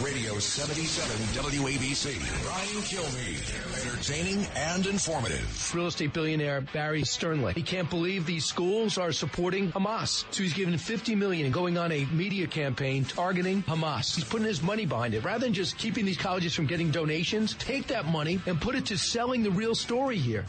Radio 0.00 0.38
77 0.38 1.16
WABC. 1.42 2.18
Brian 2.44 2.82
Kilmeade. 2.82 3.84
Entertaining 3.84 4.46
and 4.54 4.86
informative. 4.86 5.74
Real 5.74 5.88
estate 5.88 6.12
billionaire 6.12 6.60
Barry 6.60 7.02
Sternlicht. 7.02 7.56
He 7.56 7.62
can't 7.62 7.90
believe 7.90 8.24
these 8.24 8.44
schools 8.44 8.96
are 8.96 9.10
supporting 9.10 9.72
Hamas. 9.72 10.24
So 10.30 10.44
he's 10.44 10.52
given 10.52 10.78
50 10.78 11.16
million 11.16 11.46
and 11.46 11.54
going 11.54 11.78
on 11.78 11.90
a 11.90 12.04
media 12.06 12.46
campaign 12.46 13.04
targeting 13.04 13.64
Hamas. 13.64 14.14
He's 14.14 14.24
putting 14.24 14.46
his 14.46 14.62
money 14.62 14.86
behind 14.86 15.14
it. 15.14 15.24
Rather 15.24 15.44
than 15.44 15.52
just 15.52 15.76
keeping 15.78 16.04
these 16.04 16.16
colleges 16.18 16.54
from 16.54 16.66
getting 16.66 16.92
donations, 16.92 17.54
take 17.54 17.88
that 17.88 18.06
money 18.06 18.40
and 18.46 18.60
put 18.60 18.76
it 18.76 18.86
to 18.86 18.96
selling 18.96 19.42
the 19.42 19.50
real 19.50 19.74
story 19.74 20.16
here. 20.16 20.44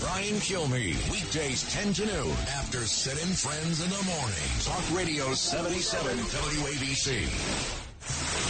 Brian 0.00 0.36
Kilmeade. 0.36 1.10
Weekdays 1.10 1.68
10 1.72 1.92
to 1.94 2.06
noon 2.06 2.30
after 2.56 2.78
and 2.78 3.36
Friends 3.36 3.82
in 3.82 3.90
the 3.90 4.02
morning. 4.04 4.34
Talk 4.62 4.96
Radio 4.96 5.34
77 5.34 6.16
WABC. 6.18 7.81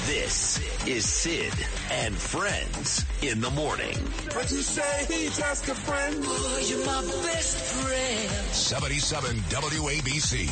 This 0.06 0.58
is 0.86 1.04
Sid 1.06 1.52
and 1.90 2.14
Friends 2.16 3.04
in 3.22 3.40
the 3.42 3.50
morning. 3.50 3.98
But 4.32 4.50
you 4.50 4.62
say 4.62 5.04
he's 5.14 5.36
just 5.36 5.68
a 5.68 5.74
friend. 5.74 6.16
Oh, 6.22 6.64
you're 6.66 6.86
my 6.86 7.02
best 7.22 7.58
friend. 7.58 8.30
77 8.52 9.36
WABC. 9.36 10.46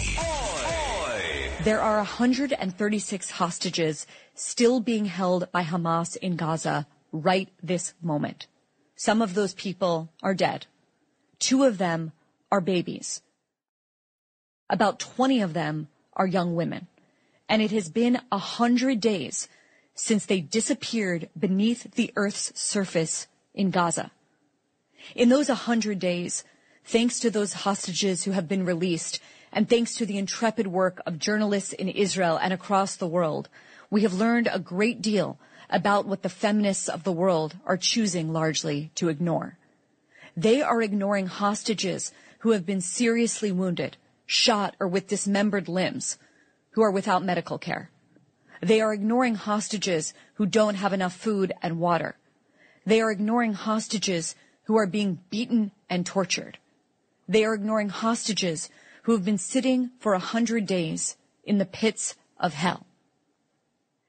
There 1.65 1.81
are 1.81 1.97
136 1.97 3.31
hostages 3.31 4.07
still 4.35 4.81
being 4.81 5.07
held 5.07 5.51
by 5.51 5.63
Hamas 5.63 6.19
in 6.19 6.37
Gaza 6.37 6.87
right 7.11 7.49
this 7.63 7.95
moment. 8.03 8.47
Some 8.97 9.23
of 9.23 9.33
those 9.33 9.55
people 9.55 10.11
are 10.23 10.35
dead. 10.35 10.67
Two 11.39 11.65
of 11.65 11.79
them 11.79 12.13
are 12.53 12.61
babies. 12.61 13.23
About 14.69 14.99
20 14.99 15.41
of 15.41 15.55
them 15.55 15.89
are 16.13 16.27
young 16.27 16.55
women. 16.55 16.87
And 17.51 17.61
it 17.61 17.73
has 17.73 17.89
been 17.89 18.21
a 18.31 18.39
hundred 18.39 19.01
days 19.01 19.49
since 19.95 20.25
they 20.25 20.41
disappeared 20.41 21.29
beneath 21.37 21.95
the 21.97 22.13
earth's 22.15 22.59
surface 22.59 23.27
in 23.53 23.73
Gaza. 23.73 24.13
In 25.17 25.31
those 25.31 25.49
a 25.49 25.67
hundred 25.67 25.99
days, 25.99 26.45
thanks 26.85 27.19
to 27.19 27.29
those 27.29 27.65
hostages 27.65 28.23
who 28.23 28.31
have 28.31 28.47
been 28.47 28.65
released 28.65 29.21
and 29.53 29.69
thanks 29.69 29.97
to 29.97 30.07
the 30.07 30.17
intrepid 30.17 30.69
work 30.69 31.03
of 31.05 31.19
journalists 31.19 31.73
in 31.73 31.89
Israel 31.89 32.39
and 32.41 32.53
across 32.53 32.95
the 32.95 33.09
world, 33.09 33.49
we 33.91 34.03
have 34.03 34.15
learned 34.15 34.49
a 34.53 34.61
great 34.61 35.03
deal 35.03 35.37
about 35.69 36.07
what 36.07 36.23
the 36.23 36.29
feminists 36.29 36.89
of 36.89 37.03
the 37.03 37.13
world 37.13 37.57
are 37.67 37.77
choosing 37.77 38.33
largely 38.33 38.93
to 38.95 39.09
ignore. 39.09 39.59
They 40.37 40.63
are 40.63 40.81
ignoring 40.81 41.27
hostages 41.27 42.13
who 42.39 42.53
have 42.53 42.65
been 42.65 42.81
seriously 42.81 43.51
wounded, 43.51 43.97
shot, 44.25 44.77
or 44.79 44.87
with 44.87 45.09
dismembered 45.09 45.69
limbs, 45.69 46.17
who 46.73 46.83
are 46.83 46.91
without 46.91 47.25
medical 47.25 47.59
care. 47.59 47.91
They 48.63 48.81
are 48.81 48.93
ignoring 48.93 49.35
hostages 49.35 50.13
who 50.35 50.47
don't 50.47 50.75
have 50.75 50.93
enough 50.93 51.15
food 51.15 51.53
and 51.63 51.81
water. 51.81 52.17
They 52.85 53.01
are 53.01 53.11
ignoring 53.11 53.55
hostages 53.55 54.35
who 54.65 54.77
are 54.77 54.87
being 54.87 55.21
beaten 55.31 55.73
and 55.89 56.05
tortured. 56.05 56.59
They 57.29 57.45
are 57.45 57.55
ignoring 57.55 57.89
hostages 57.89 58.69
who 59.03 59.13
have 59.13 59.25
been 59.25 59.39
sitting 59.39 59.91
for 59.99 60.15
a 60.15 60.19
hundred 60.19 60.67
days 60.67 61.17
in 61.45 61.59
the 61.59 61.65
pits 61.65 62.17
of 62.39 62.55
hell. 62.55 62.87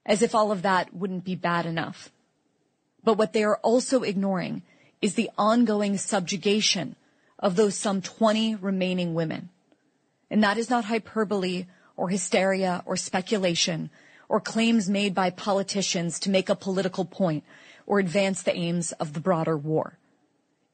As 0.05 0.21
if 0.21 0.35
all 0.35 0.51
of 0.51 0.63
that 0.63 0.93
wouldn't 0.93 1.23
be 1.23 1.35
bad 1.35 1.65
enough. 1.65 2.11
But 3.03 3.17
what 3.17 3.33
they 3.33 3.43
are 3.43 3.57
also 3.57 4.03
ignoring 4.03 4.63
is 5.01 5.15
the 5.15 5.29
ongoing 5.37 5.97
subjugation 5.97 6.95
of 7.39 7.55
those 7.55 7.75
some 7.75 8.01
20 8.01 8.55
remaining 8.55 9.13
women. 9.13 9.49
And 10.29 10.43
that 10.43 10.57
is 10.57 10.69
not 10.69 10.85
hyperbole 10.85 11.65
or 11.95 12.09
hysteria 12.09 12.83
or 12.85 12.95
speculation 12.95 13.89
or 14.29 14.39
claims 14.39 14.89
made 14.89 15.13
by 15.13 15.29
politicians 15.29 16.19
to 16.19 16.29
make 16.29 16.49
a 16.49 16.55
political 16.55 17.05
point 17.05 17.43
or 17.85 17.99
advance 17.99 18.43
the 18.43 18.55
aims 18.55 18.91
of 18.93 19.13
the 19.13 19.19
broader 19.19 19.57
war. 19.57 19.97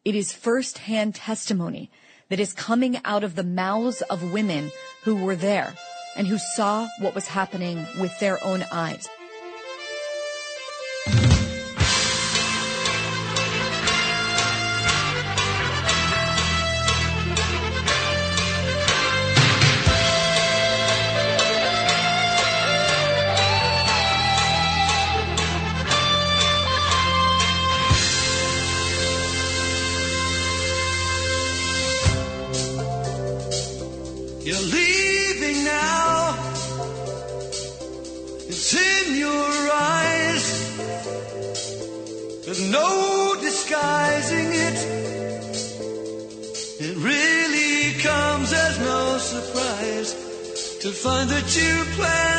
It 0.06 0.16
is 0.16 0.32
first-hand 0.32 1.16
testimony 1.16 1.90
that 2.30 2.40
is 2.40 2.54
coming 2.54 3.00
out 3.04 3.24
of 3.24 3.36
the 3.36 3.44
mouths 3.44 4.02
of 4.04 4.32
women 4.32 4.72
who 5.04 5.16
were 5.16 5.36
there 5.36 5.74
and 6.16 6.28
who 6.28 6.38
saw 6.38 6.88
what 7.00 7.16
was 7.16 7.28
happening 7.28 7.86
with 8.00 8.18
their 8.20 8.44
own 8.44 8.66
eyes. 8.72 9.08
To 50.88 50.94
find 50.94 51.30
that 51.30 51.54
you 51.58 51.84
planned 51.96 52.37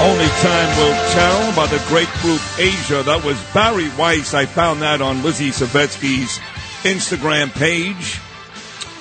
Only 0.00 0.28
time 0.28 0.78
will 0.78 0.94
tell 1.10 1.56
by 1.56 1.66
the 1.66 1.84
great 1.88 2.08
group 2.22 2.40
Asia. 2.56 3.02
That 3.02 3.24
was 3.24 3.36
Bari 3.52 3.88
Weiss. 3.98 4.32
I 4.32 4.46
found 4.46 4.80
that 4.82 5.02
on 5.02 5.24
Lizzie 5.24 5.50
Savetsky's 5.50 6.38
Instagram 6.84 7.50
page. 7.50 8.20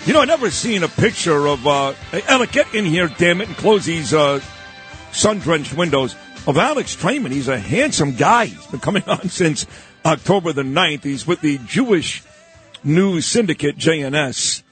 You 0.07 0.13
know, 0.13 0.21
I 0.21 0.25
never 0.25 0.49
seen 0.49 0.81
a 0.81 0.87
picture 0.87 1.47
of 1.47 1.67
uh 1.67 1.93
Alec, 2.27 2.51
get 2.51 2.73
in 2.73 2.83
here, 2.83 3.09
damn 3.19 3.41
it, 3.41 3.47
and 3.47 3.57
close 3.57 3.85
these 3.85 4.11
uh 4.11 4.39
sun 5.11 5.37
drenched 5.37 5.73
windows 5.75 6.15
of 6.47 6.57
Alex 6.57 6.95
Traiman. 6.95 7.31
He's 7.31 7.47
a 7.47 7.59
handsome 7.59 8.15
guy. 8.15 8.45
He's 8.45 8.65
been 8.65 8.79
coming 8.79 9.03
on 9.07 9.29
since 9.29 9.67
October 10.03 10.51
the 10.51 10.63
9th. 10.63 11.03
He's 11.03 11.27
with 11.27 11.41
the 11.41 11.59
Jewish 11.67 12.23
News 12.83 13.27
Syndicate, 13.27 13.77
JNS, 13.77 14.63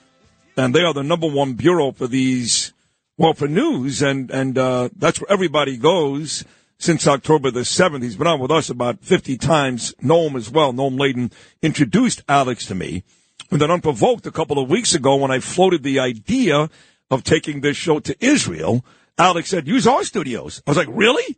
and 0.58 0.74
they 0.74 0.82
are 0.82 0.94
the 0.94 1.04
number 1.04 1.28
one 1.28 1.54
bureau 1.54 1.92
for 1.92 2.08
these 2.08 2.74
well, 3.18 3.34
for 3.34 3.48
news, 3.48 4.02
and 4.02 4.30
and 4.32 4.58
uh, 4.58 4.90
that's 4.96 5.22
where 5.22 5.32
everybody 5.32 5.78
goes 5.78 6.44
since 6.78 7.08
October 7.08 7.52
the 7.52 7.64
seventh. 7.64 8.04
He's 8.04 8.18
been 8.18 8.28
on 8.28 8.40
with 8.40 8.52
us 8.52 8.70
about 8.70 9.02
fifty 9.02 9.38
times. 9.38 9.94
Noam 10.04 10.36
as 10.36 10.50
well. 10.50 10.74
Noam 10.74 10.98
Layden 10.98 11.32
introduced 11.62 12.24
Alex 12.28 12.66
to 12.68 12.76
me, 12.76 13.04
and 13.52 13.62
then 13.62 13.72
unprovoked 13.72 14.26
a 14.26 14.32
couple 14.32 14.60
of 14.60 14.70
weeks 14.70 14.94
ago 14.94 15.16
when 15.16 15.32
I 15.32 15.40
floated 15.40 15.84
the 15.84 16.00
idea 16.00 16.70
of 17.10 17.24
taking 17.24 17.62
this 17.62 17.78
show 17.78 18.00
to 18.00 18.16
Israel. 18.26 18.86
Alex 19.18 19.50
said, 19.50 19.68
"Use 19.68 19.88
our 19.88 20.04
studios." 20.04 20.62
I 20.68 20.72
was 20.72 20.78
like, 20.78 20.90
"Really?" 20.92 21.38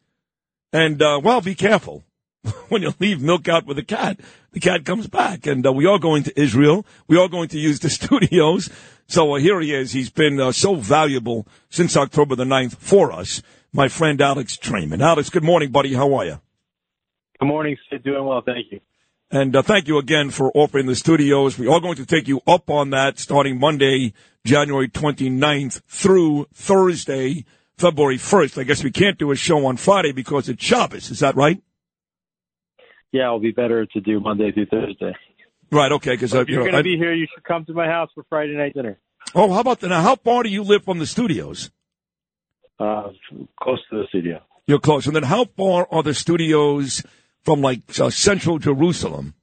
And 0.74 1.02
uh, 1.02 1.22
well, 1.24 1.42
be 1.42 1.56
careful 1.56 2.04
when 2.70 2.82
you 2.82 2.94
leave 3.00 3.22
milk 3.22 3.48
out 3.48 3.66
with 3.66 3.78
the 3.78 3.84
cat. 3.84 4.20
The 4.52 4.60
cat 4.60 4.86
comes 4.86 5.08
back, 5.08 5.46
and 5.46 5.66
uh, 5.66 5.72
we 5.72 5.86
are 5.86 6.00
going 6.00 6.24
to 6.24 6.40
Israel. 6.40 6.86
We 7.08 7.18
are 7.18 7.28
going 7.28 7.50
to 7.50 7.60
use 7.60 7.80
the 7.80 7.90
studios. 8.02 8.70
So 9.08 9.36
uh, 9.36 9.40
here 9.40 9.60
he 9.60 9.74
is. 9.74 9.92
He's 9.92 10.10
been 10.10 10.40
uh, 10.40 10.52
so 10.52 10.76
valuable 10.76 11.48
since 11.70 11.96
October 11.96 12.36
the 12.36 12.44
9th 12.44 12.76
for 12.78 13.12
us. 13.12 13.42
My 13.72 13.88
friend 13.88 14.20
Alex 14.22 14.58
Traiman. 14.58 15.02
Alex, 15.02 15.30
good 15.30 15.44
morning, 15.44 15.72
buddy. 15.72 15.94
How 15.94 16.14
are 16.16 16.26
you? 16.26 16.42
Good 17.40 17.48
morning, 17.48 17.78
Sid. 17.90 18.04
Doing 18.04 18.26
well, 18.26 18.42
thank 18.46 18.72
you. 18.72 18.80
And 19.30 19.56
uh, 19.56 19.62
thank 19.62 19.88
you 19.88 19.98
again 19.98 20.30
for 20.30 20.52
offering 20.56 20.86
the 20.86 20.96
studios. 20.96 21.60
We 21.60 21.68
are 21.68 21.82
going 21.82 21.98
to 21.98 22.06
take 22.06 22.28
you 22.28 22.42
up 22.48 22.70
on 22.70 22.92
that 22.92 23.20
starting 23.20 23.60
Monday, 23.60 24.14
January 24.46 24.88
29th 24.88 25.82
through 25.88 26.48
Thursday, 26.54 27.46
February 27.78 28.18
1st. 28.18 28.58
I 28.58 28.64
guess 28.64 28.84
we 28.84 28.92
can't 28.92 29.18
do 29.18 29.32
a 29.32 29.36
show 29.36 29.66
on 29.66 29.76
Friday 29.76 30.14
because 30.14 30.48
it's 30.48 30.64
Shabbos. 30.64 31.12
Is 31.12 31.20
that 31.20 31.36
right? 31.36 31.62
Yeah, 33.12 33.26
it'll 33.26 33.40
be 33.40 33.52
better 33.52 33.86
to 33.86 34.02
do 34.02 34.20
Monday 34.20 34.52
through 34.52 34.68
Thursday. 34.68 35.14
Right. 35.72 35.92
Okay. 35.92 36.14
Because 36.14 36.34
if 36.34 36.50
you're 36.50 36.64
going 36.64 36.76
to 36.76 36.84
be 36.84 36.98
here, 36.98 37.14
you 37.14 37.28
should 37.34 37.44
come 37.44 37.66
to 37.66 37.74
my 37.74 37.88
house 37.88 38.10
for 38.14 38.24
Friday 38.30 38.56
night 38.56 38.74
dinner. 38.74 38.98
Oh, 39.36 39.52
how 39.54 39.60
about 39.60 39.80
that? 39.82 39.90
Now, 39.90 40.02
how 40.02 40.16
far 40.16 40.44
do 40.44 40.50
you 40.50 40.64
live 40.64 40.84
from 40.84 41.00
the 41.00 41.06
studios? 41.06 41.72
Uh, 42.80 43.10
close 43.62 43.80
to 43.90 43.98
the 43.98 44.04
studio. 44.10 44.42
You're 44.68 44.80
close. 44.80 45.08
And 45.08 45.16
then 45.16 45.24
how 45.24 45.46
far 45.46 45.88
are 45.92 46.04
the 46.04 46.14
studios 46.14 47.04
from 47.44 47.62
like 47.62 47.82
uh, 48.00 48.10
central 48.10 48.60
Jerusalem? 48.60 49.34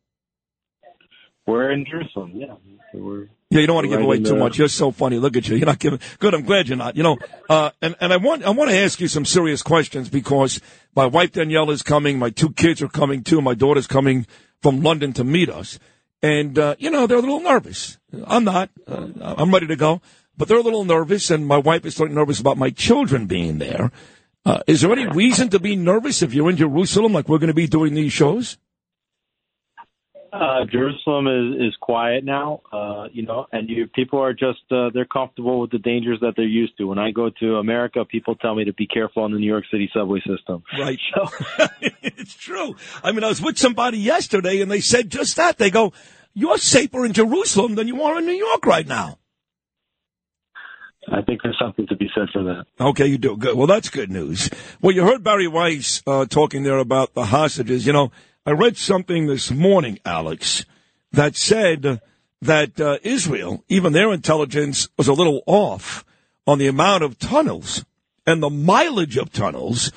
We're 1.47 1.71
in 1.71 1.85
Jerusalem. 1.85 2.33
Yeah. 2.35 2.55
So 2.93 2.99
we're 2.99 3.29
Yeah, 3.51 3.61
you 3.61 3.67
don't 3.67 3.75
want 3.75 3.85
to 3.85 3.89
give 3.91 3.99
Right 3.99 4.05
away 4.05 4.17
too 4.19 4.31
the- 4.31 4.37
much. 4.37 4.59
You're 4.59 4.69
so 4.69 4.91
funny. 4.91 5.19
Look 5.19 5.37
at 5.37 5.49
you. 5.49 5.57
You're 5.57 5.67
not 5.67 5.79
giving. 5.79 6.01
Good. 6.19 6.35
I'm 6.35 6.43
glad 6.45 6.69
you're 6.69 6.79
not. 6.79 6.97
You 6.97 7.03
know, 7.03 7.19
uh, 7.51 7.71
and 7.83 7.95
and 8.01 8.13
I 8.13 8.17
want 8.17 8.45
I 8.45 8.51
want 8.51 8.71
to 8.71 8.77
ask 8.77 9.01
you 9.01 9.09
some 9.09 9.25
serious 9.25 9.63
questions 9.63 10.09
because 10.09 10.61
my 10.97 11.07
wife 11.07 11.33
Danielle 11.33 11.71
is 11.71 11.83
coming. 11.83 12.19
My 12.19 12.31
two 12.31 12.51
kids 12.53 12.81
are 12.83 12.89
coming 12.89 13.23
too. 13.23 13.41
My 13.43 13.55
daughter's 13.55 13.87
coming 13.87 14.27
from 14.63 14.81
London 14.83 15.13
to 15.15 15.25
meet 15.25 15.51
us, 15.51 15.79
and 16.23 16.59
uh, 16.59 16.77
you 16.79 16.91
know 16.91 17.07
they're 17.07 17.19
a 17.19 17.21
little 17.21 17.41
nervous. 17.41 17.99
I'm 18.27 18.45
not. 18.45 18.71
Uh, 18.87 19.09
I'm 19.21 19.53
ready 19.53 19.67
to 19.67 19.77
go, 19.77 20.01
but 20.39 20.49
they're 20.49 20.59
a 20.59 20.63
little 20.63 20.85
nervous, 20.85 21.31
and 21.31 21.47
my 21.47 21.59
wife 21.59 21.85
is 21.85 21.95
starting 21.95 22.15
nervous 22.15 22.41
about 22.41 22.57
my 22.57 22.71
children 22.71 23.27
being 23.27 23.59
there. 23.59 23.91
Uh, 24.47 24.61
is 24.67 24.83
there 24.83 24.93
any 24.93 25.07
reason 25.07 25.49
to 25.51 25.59
be 25.59 25.75
nervous 25.75 26.23
if 26.23 26.33
you're 26.35 26.51
in 26.51 26.57
Jerusalem, 26.57 27.13
like 27.13 27.29
we're 27.29 27.39
going 27.39 27.49
to 27.49 27.55
be 27.55 27.67
doing 27.67 27.95
these 27.95 28.13
shows? 28.13 28.59
Uh, 30.35 30.65
Jerusalem 30.65 31.29
is, 31.29 31.69
is 31.69 31.77
quiet 31.81 32.25
now, 32.25 32.61
uh, 32.73 33.07
you 33.13 33.25
know, 33.25 33.47
and 33.53 33.69
you, 33.69 33.87
people 33.87 34.19
are 34.19 34.33
just, 34.33 34.63
uh, 34.73 34.91
they're 34.93 35.05
comfortable 35.05 35.61
with 35.61 35.71
the 35.71 35.79
dangers 35.79 36.19
that 36.23 36.33
they're 36.37 36.45
used 36.45 36.77
to. 36.79 36.89
When 36.89 36.99
I 36.99 37.13
go 37.13 37.31
to 37.39 37.57
America, 37.57 38.05
people 38.05 38.35
tell 38.35 38.57
me 38.57 38.65
to 38.65 38.73
be 38.73 38.89
careful 38.89 39.23
on 39.23 39.31
the 39.31 39.39
New 39.39 39.47
York 39.47 39.63
City 39.71 39.89
subway 39.95 40.21
system. 40.27 40.65
Right. 40.77 40.99
So. 41.15 41.29
it's 42.03 42.35
true. 42.35 42.75
I 43.05 43.13
mean, 43.13 43.23
I 43.23 43.29
was 43.29 43.41
with 43.41 43.59
somebody 43.59 43.99
yesterday 43.99 44.61
and 44.61 44.69
they 44.69 44.81
said 44.81 45.09
just 45.09 45.37
that. 45.37 45.59
They 45.59 45.71
go, 45.71 45.93
you're 46.35 46.59
safer 46.59 47.05
in 47.07 47.13
Jerusalem 47.13 47.77
than 47.77 47.87
you 47.87 48.03
are 48.03 48.19
in 48.19 48.27
New 48.27 48.33
York 48.33 48.67
right 48.67 48.89
now. 48.89 49.19
I 51.13 51.23
think 51.23 51.43
there's 51.43 51.59
something 51.61 51.87
to 51.89 51.97
be 51.97 52.09
said 52.13 52.29
for 52.33 52.43
that. 52.43 52.65
Okay, 52.81 53.07
you 53.07 53.19
do. 53.19 53.37
Good. 53.37 53.57
Well, 53.57 53.67
that's 53.67 53.91
good 53.91 54.11
news. 54.11 54.51
Well, 54.81 54.95
you 54.95 55.05
heard 55.05 55.23
Bari 55.23 55.47
Weiss 55.47 56.03
uh, 56.07 56.25
talking 56.27 56.63
there 56.63 56.79
about 56.79 57.15
the 57.15 57.27
hostages. 57.27 57.87
You 57.87 57.93
know, 57.93 58.11
I 58.47 58.51
read 58.51 58.77
something 58.77 59.27
this 59.27 59.51
morning, 59.51 59.99
Alex, 60.05 60.67
that 61.13 61.35
said 61.35 62.03
that 62.43 62.79
uh, 62.79 62.99
Israel, 63.03 63.65
even 63.71 63.95
their 63.95 64.13
intelligence, 64.13 64.87
was 64.99 65.09
a 65.09 65.15
little 65.15 65.43
off 65.47 66.05
on 66.47 66.59
the 66.59 66.67
amount 66.67 67.05
of 67.05 67.19
tunnels 67.19 67.87
and 68.27 68.43
the 68.43 68.51
mileage 68.51 69.17
of 69.17 69.33
tunnels. 69.33 69.93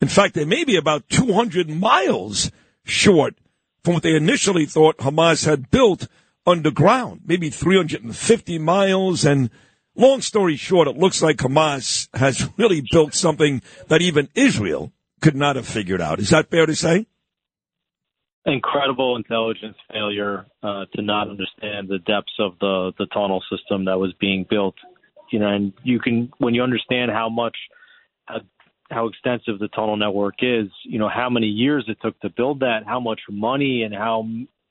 In 0.00 0.06
fact, 0.06 0.34
they 0.34 0.44
may 0.44 0.62
be 0.62 0.76
about 0.76 1.08
200 1.08 1.68
miles 1.68 2.52
short 2.84 3.34
from 3.82 3.94
what 3.94 4.04
they 4.04 4.14
initially 4.14 4.64
thought 4.64 4.98
Hamas 4.98 5.44
had 5.44 5.68
built 5.68 6.06
underground, 6.46 7.22
maybe 7.26 7.50
350 7.50 8.60
miles. 8.60 9.24
And 9.24 9.50
long 9.96 10.20
story 10.20 10.54
short, 10.54 10.86
it 10.86 10.96
looks 10.96 11.20
like 11.20 11.38
Hamas 11.38 12.08
has 12.16 12.48
really 12.56 12.80
built 12.92 13.14
something 13.14 13.60
that 13.88 14.02
even 14.02 14.28
Israel 14.36 14.92
could 15.20 15.34
not 15.34 15.56
have 15.56 15.66
figured 15.66 16.00
out. 16.00 16.20
Is 16.20 16.30
that 16.30 16.48
fair 16.48 16.64
to 16.64 16.76
say? 16.76 17.08
Incredible 18.48 19.16
intelligence 19.16 19.76
failure 19.92 20.46
uh, 20.62 20.86
to 20.94 21.02
not 21.02 21.28
understand 21.28 21.88
the 21.88 21.98
depths 22.06 22.32
of 22.38 22.58
the 22.60 22.92
the 22.98 23.06
tunnel 23.06 23.42
system 23.50 23.84
that 23.84 23.98
was 23.98 24.12
being 24.20 24.46
built. 24.48 24.74
You 25.30 25.38
know, 25.38 25.48
and 25.48 25.72
you 25.82 26.00
can 26.00 26.30
when 26.38 26.54
you 26.54 26.62
understand 26.62 27.10
how 27.10 27.28
much 27.28 27.56
how, 28.24 28.40
how 28.90 29.06
extensive 29.06 29.58
the 29.58 29.68
tunnel 29.68 29.96
network 29.96 30.36
is. 30.40 30.68
You 30.84 30.98
know 30.98 31.08
how 31.08 31.28
many 31.28 31.46
years 31.46 31.84
it 31.88 31.98
took 32.02 32.18
to 32.20 32.30
build 32.30 32.60
that, 32.60 32.84
how 32.86 33.00
much 33.00 33.20
money 33.30 33.82
and 33.82 33.94
how 33.94 34.26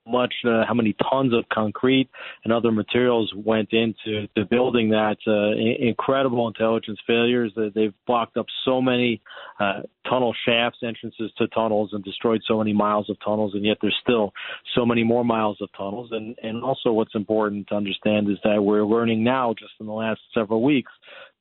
much 0.07 0.33
uh, 0.45 0.63
how 0.68 0.74
many 0.74 0.95
tons 1.09 1.33
of 1.33 1.44
concrete 1.54 2.09
and 2.44 2.54
other 2.54 2.71
materials 2.71 3.31
went 3.36 3.69
into 3.71 4.27
to 4.36 4.45
building 4.45 4.89
that. 4.89 5.18
Uh, 5.27 5.86
incredible 5.86 6.48
intelligence 6.48 7.00
failures. 7.06 7.51
They've 7.75 7.94
blocked 8.06 8.38
up 8.38 8.45
so 8.65 8.81
many 8.81 9.21
uh, 9.59 9.81
tunnel 10.09 10.33
shafts, 10.45 10.80
entrances 10.83 11.31
to 11.38 11.48
tunnels, 11.48 11.89
and 11.94 12.04
destroyed 12.04 12.42
so 12.48 12.57
many 12.57 12.74
miles 12.74 13.09
of 13.09 13.18
tunnels, 13.24 13.54
and 13.54 13.65
yet 13.65 13.77
there's 13.81 13.98
still 14.01 14.33
so 14.75 14.86
many 14.86 15.04
more 15.04 15.24
miles 15.25 15.57
of 15.62 15.69
tunnels. 15.77 16.09
And 16.12 16.36
and 16.42 16.63
also, 16.63 16.92
what's 16.92 17.15
important 17.15 17.68
to 17.68 17.75
understand 17.75 18.30
is 18.30 18.38
that 18.44 18.62
we're 18.62 18.86
learning 18.86 19.24
now, 19.24 19.54
just 19.57 19.74
in 19.80 19.86
the 19.86 19.94
last 19.94 20.21
several 20.33 20.63
weeks, 20.63 20.92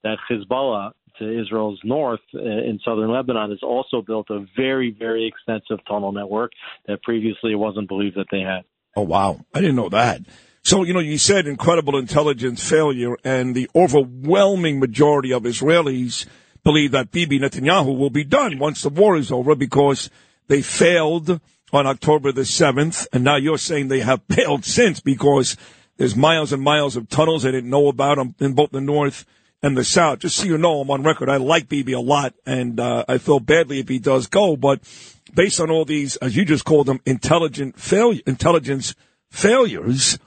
that 0.03 0.19
Hezbollah 0.31 0.93
to 1.19 1.41
Israel's 1.41 1.81
north 1.85 2.21
uh, 2.35 2.41
in 2.41 2.79
southern 2.85 3.11
Lebanon 3.11 3.51
has 3.51 3.63
also 3.63 4.03
built 4.03 4.29
a 4.31 4.45
very, 4.57 4.95
very 4.97 5.27
extensive 5.27 5.85
tunnel 5.87 6.13
network 6.13 6.53
that 6.87 7.03
previously 7.03 7.53
it 7.53 7.57
wasn't 7.57 7.89
believed 7.89 8.17
that 8.17 8.27
they 8.31 8.41
had. 8.41 8.63
Oh, 8.95 9.03
wow. 9.03 9.41
I 9.55 9.61
didn't 9.61 9.77
know 9.77 9.91
that. 9.91 10.23
So, 10.63 10.83
you 10.83 10.95
know, 10.95 11.01
you 11.01 11.19
said 11.19 11.47
incredible 11.47 11.97
intelligence 11.97 12.69
failure, 12.69 13.17
and 13.23 13.55
the 13.55 13.71
overwhelming 13.75 14.81
majority 14.81 15.33
of 15.33 15.45
Israelis 15.45 16.27
believe 16.65 16.91
that 16.91 17.13
Bibi 17.13 17.39
Netanyahu 17.39 17.97
will 17.97 18.11
be 18.11 18.25
done 18.25 18.59
once 18.59 18.83
the 18.83 18.89
war 18.89 19.17
is 19.17 19.31
over 19.31 19.55
because 19.55 20.11
they 20.49 20.63
failed 20.63 21.41
on 21.73 21.87
October 21.87 22.33
the 22.33 22.43
7th, 22.43 23.07
and 23.13 23.23
now 23.23 23.37
you're 23.37 23.59
saying 23.59 23.89
they 23.89 24.01
have 24.01 24.23
failed 24.29 24.65
since 24.65 24.99
because 24.99 25.57
there's 25.99 26.17
miles 26.17 26.53
and 26.53 26.63
miles 26.63 26.97
of 26.97 27.09
tunnels 27.09 27.43
they 27.45 27.53
didn't 27.53 27.71
know 27.71 27.89
about 27.89 28.19
in 28.41 28.55
both 28.55 28.71
the 28.71 28.81
north 28.81 29.25
and 29.67 29.77
the 29.77 29.85
south. 29.85 30.21
Just 30.21 30.37
so 30.37 30.45
you 30.45 30.57
know, 30.57 30.81
I'm 30.81 30.91
on 30.91 31.03
record. 31.03 31.29
I 31.29 31.39
like 31.39 31.69
Bibi 31.69 31.93
a 31.93 32.01
lot, 32.01 32.35
and 32.47 32.79
uh, 32.79 33.05
I 33.09 33.19
feel 33.19 33.41
badly 33.41 33.81
if 33.81 33.89
he 33.89 33.99
does 33.99 34.29
go, 34.29 34.57
but 34.57 34.81
based 35.35 35.59
on 35.59 35.73
all 35.73 35.85
these, 35.85 36.15
as 36.17 36.37
you 36.37 36.45
just 36.45 36.65
called 36.65 36.87
them, 36.87 37.01
intelligent 37.05 37.79
failure, 37.79 38.23
intelligence 38.27 38.95
failures, 39.29 40.21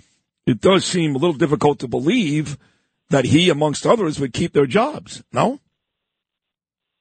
it 0.46 0.60
does 0.60 0.84
seem 0.84 1.16
a 1.16 1.18
little 1.18 1.38
difficult 1.38 1.80
to 1.80 1.88
believe 1.88 2.58
that 3.12 3.24
he, 3.24 3.50
amongst 3.50 3.88
others, 3.88 4.20
would 4.20 4.34
keep 4.34 4.52
their 4.52 4.66
jobs. 4.66 5.24
No? 5.32 5.62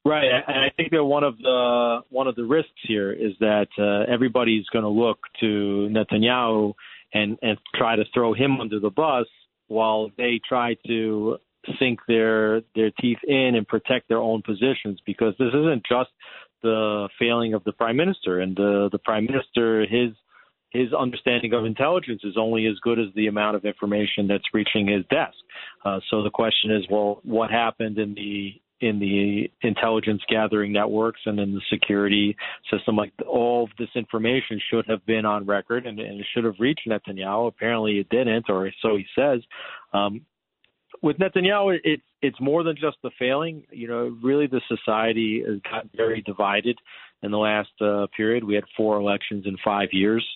Right, 0.05 0.29
and 0.47 0.61
I 0.61 0.71
think 0.77 0.93
that 0.93 1.05
one 1.05 1.25
of 1.25 1.37
the 1.39 2.03
one 2.09 2.29
of 2.29 2.37
the 2.37 2.45
risks 2.45 2.71
here 2.87 3.13
is 3.13 3.33
that 3.41 3.67
uh, 3.79 4.11
everybody's 4.11 4.65
going 4.73 4.85
to 4.85 4.89
look 4.89 5.19
to 5.41 5.89
Netanyahu 5.91 6.73
and 7.13 7.37
and 7.43 7.59
try 7.75 7.97
to 7.97 8.05
throw 8.15 8.33
him 8.33 8.61
under 8.61 8.79
the 8.79 8.91
bus 8.91 9.27
while 9.67 10.11
they 10.17 10.41
try 10.49 10.77
to 10.87 11.39
sink 11.79 12.01
their 12.09 12.63
their 12.75 12.91
teeth 13.01 13.19
in 13.27 13.55
and 13.55 13.67
protect 13.67 14.09
their 14.09 14.19
own 14.19 14.43
positions 14.43 15.01
because 15.07 15.35
this 15.39 15.49
isn't 15.49 15.85
just 15.89 16.11
the 16.63 17.09
failing 17.19 17.55
of 17.55 17.63
the 17.65 17.73
prime 17.73 17.97
minister 17.97 18.41
and 18.41 18.57
the 18.57 18.89
the 18.93 18.99
prime 18.99 19.27
minister 19.27 19.87
his 19.87 20.13
his 20.71 20.93
understanding 20.93 21.55
of 21.55 21.65
intelligence 21.65 22.21
is 22.25 22.35
only 22.39 22.67
as 22.67 22.75
good 22.83 22.99
as 22.99 23.07
the 23.15 23.27
amount 23.27 23.57
of 23.57 23.65
information 23.65 24.27
that's 24.27 24.45
reaching 24.53 24.87
his 24.87 25.05
desk. 25.09 25.37
Uh, 25.85 25.99
so 26.11 26.23
the 26.23 26.31
question 26.31 26.71
is, 26.71 26.85
well, 26.91 27.21
what 27.25 27.51
happened 27.51 27.99
in 27.99 28.15
the 28.15 28.61
in 28.81 29.01
the 29.01 29.51
intelligence 29.67 30.23
gathering 30.29 30.73
networks 30.73 31.21
and 31.27 31.41
in 31.41 31.53
the 31.53 31.61
security 31.73 32.37
system? 32.71 32.97
Like 32.97 33.13
all 33.27 33.65
of 33.65 33.71
this 33.79 33.89
information 33.95 34.61
should 34.71 34.85
have 34.89 35.05
been 35.07 35.25
on 35.25 35.47
record 35.47 35.87
and, 35.87 35.99
and 35.99 36.21
it 36.21 36.27
should 36.33 36.45
have 36.45 36.61
reached 36.61 36.87
Netanyahu. 36.87 37.49
Apparently, 37.49 37.99
it 37.99 38.09
didn't, 38.11 38.45
or 38.49 38.71
so 38.83 38.97
he 38.97 39.07
says. 39.17 39.41
Um, 39.93 40.21
with 41.03 41.19
Netanyahu, 41.19 41.79
it's 41.85 42.03
it's 42.21 42.41
more 42.41 42.63
than 42.63 42.77
just 42.77 42.97
the 43.03 43.11
failing. 43.19 43.65
You 43.71 43.89
know, 43.89 44.19
really, 44.23 44.47
the 44.47 44.61
society 44.69 45.43
has 45.47 45.61
got 45.71 45.87
very 45.95 46.23
divided 46.23 46.79
in 47.23 47.31
the 47.31 47.39
last 47.39 47.71
uh, 47.81 48.07
period. 48.17 48.45
We 48.45 48.55
had 48.55 48.65
four 48.77 48.97
elections 48.97 49.45
in 49.47 49.57
five 49.65 49.89
years. 49.93 50.27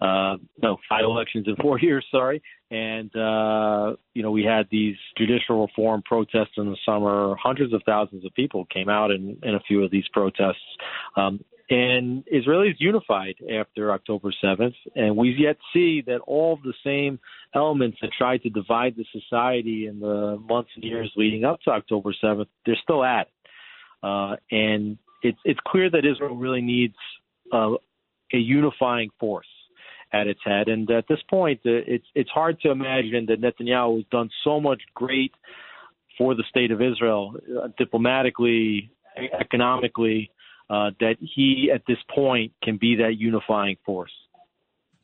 Uh, 0.00 0.36
no, 0.62 0.76
five 0.88 1.04
elections 1.04 1.46
in 1.46 1.56
four 1.56 1.78
years. 1.80 2.04
Sorry, 2.10 2.42
and 2.70 3.14
uh, 3.16 3.96
you 4.14 4.22
know 4.22 4.30
we 4.30 4.44
had 4.44 4.66
these 4.70 4.96
judicial 5.16 5.66
reform 5.66 6.02
protests 6.04 6.54
in 6.56 6.66
the 6.66 6.76
summer. 6.86 7.34
Hundreds 7.42 7.72
of 7.72 7.82
thousands 7.84 8.24
of 8.24 8.32
people 8.34 8.66
came 8.66 8.88
out 8.88 9.10
in, 9.10 9.38
in 9.42 9.54
a 9.54 9.60
few 9.60 9.82
of 9.82 9.90
these 9.90 10.06
protests. 10.12 10.56
Um, 11.16 11.44
and 11.70 12.24
Israelis 12.26 12.74
unified 12.78 13.36
after 13.52 13.92
October 13.92 14.32
7th, 14.42 14.74
and 14.94 15.16
we've 15.16 15.38
yet 15.38 15.56
see 15.72 16.02
that 16.06 16.18
all 16.26 16.58
the 16.62 16.74
same 16.84 17.18
elements 17.54 17.98
that 18.02 18.10
tried 18.16 18.42
to 18.42 18.50
divide 18.50 18.96
the 18.96 19.06
society 19.12 19.86
in 19.86 20.00
the 20.00 20.38
months 20.48 20.70
and 20.74 20.84
years 20.84 21.10
leading 21.16 21.44
up 21.44 21.60
to 21.62 21.70
October 21.70 22.14
7th, 22.22 22.46
they're 22.66 22.76
still 22.82 23.04
at 23.04 23.28
it. 23.28 23.32
Uh, 24.02 24.36
and 24.50 24.98
it's 25.22 25.38
it's 25.44 25.60
clear 25.66 25.88
that 25.88 26.04
Israel 26.04 26.34
really 26.34 26.60
needs 26.60 26.96
uh, 27.52 27.74
a 28.32 28.38
unifying 28.38 29.10
force 29.20 29.46
at 30.12 30.26
its 30.26 30.40
head. 30.44 30.68
And 30.68 30.90
at 30.90 31.06
this 31.08 31.20
point, 31.30 31.60
uh, 31.64 31.86
it's 31.86 32.06
it's 32.14 32.30
hard 32.30 32.60
to 32.62 32.70
imagine 32.70 33.26
that 33.26 33.40
Netanyahu 33.40 33.98
has 33.98 34.04
done 34.10 34.28
so 34.42 34.60
much 34.60 34.82
great 34.94 35.32
for 36.18 36.34
the 36.34 36.44
state 36.50 36.72
of 36.72 36.82
Israel, 36.82 37.34
uh, 37.62 37.68
diplomatically, 37.78 38.90
economically, 39.40 40.31
uh, 40.72 40.90
that 41.00 41.16
he 41.20 41.70
at 41.72 41.82
this 41.86 41.98
point 42.14 42.52
can 42.62 42.78
be 42.78 42.96
that 42.96 43.16
unifying 43.18 43.76
force. 43.84 44.10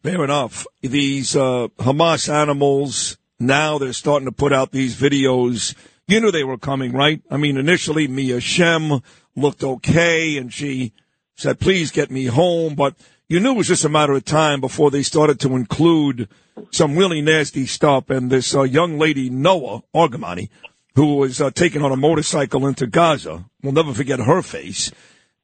Fair 0.02 0.24
enough. 0.24 0.66
These 0.80 1.36
uh, 1.36 1.68
Hamas 1.78 2.32
animals, 2.32 3.18
now 3.38 3.76
they're 3.76 3.92
starting 3.92 4.24
to 4.24 4.32
put 4.32 4.54
out 4.54 4.72
these 4.72 4.96
videos. 4.96 5.74
You 6.06 6.22
knew 6.22 6.30
they 6.30 6.44
were 6.44 6.56
coming, 6.56 6.92
right? 6.92 7.20
I 7.30 7.36
mean, 7.36 7.58
initially 7.58 8.08
Mia 8.08 8.40
Shem 8.40 9.02
looked 9.36 9.62
okay 9.62 10.38
and 10.38 10.50
she 10.50 10.94
said, 11.34 11.60
please 11.60 11.90
get 11.90 12.10
me 12.10 12.24
home. 12.24 12.74
But 12.74 12.94
you 13.28 13.38
knew 13.38 13.52
it 13.52 13.58
was 13.58 13.68
just 13.68 13.84
a 13.84 13.90
matter 13.90 14.14
of 14.14 14.24
time 14.24 14.62
before 14.62 14.90
they 14.90 15.02
started 15.02 15.38
to 15.40 15.54
include 15.54 16.30
some 16.70 16.96
really 16.96 17.20
nasty 17.20 17.66
stuff. 17.66 18.08
And 18.08 18.30
this 18.30 18.54
uh, 18.54 18.62
young 18.62 18.98
lady, 18.98 19.28
Noa 19.28 19.82
Argamani, 19.94 20.48
who 20.94 21.16
was 21.16 21.42
uh, 21.42 21.50
taken 21.50 21.82
on 21.82 21.92
a 21.92 21.96
motorcycle 21.96 22.66
into 22.66 22.86
Gaza, 22.86 23.44
we'll 23.62 23.74
never 23.74 23.92
forget 23.92 24.18
her 24.20 24.40
face, 24.40 24.90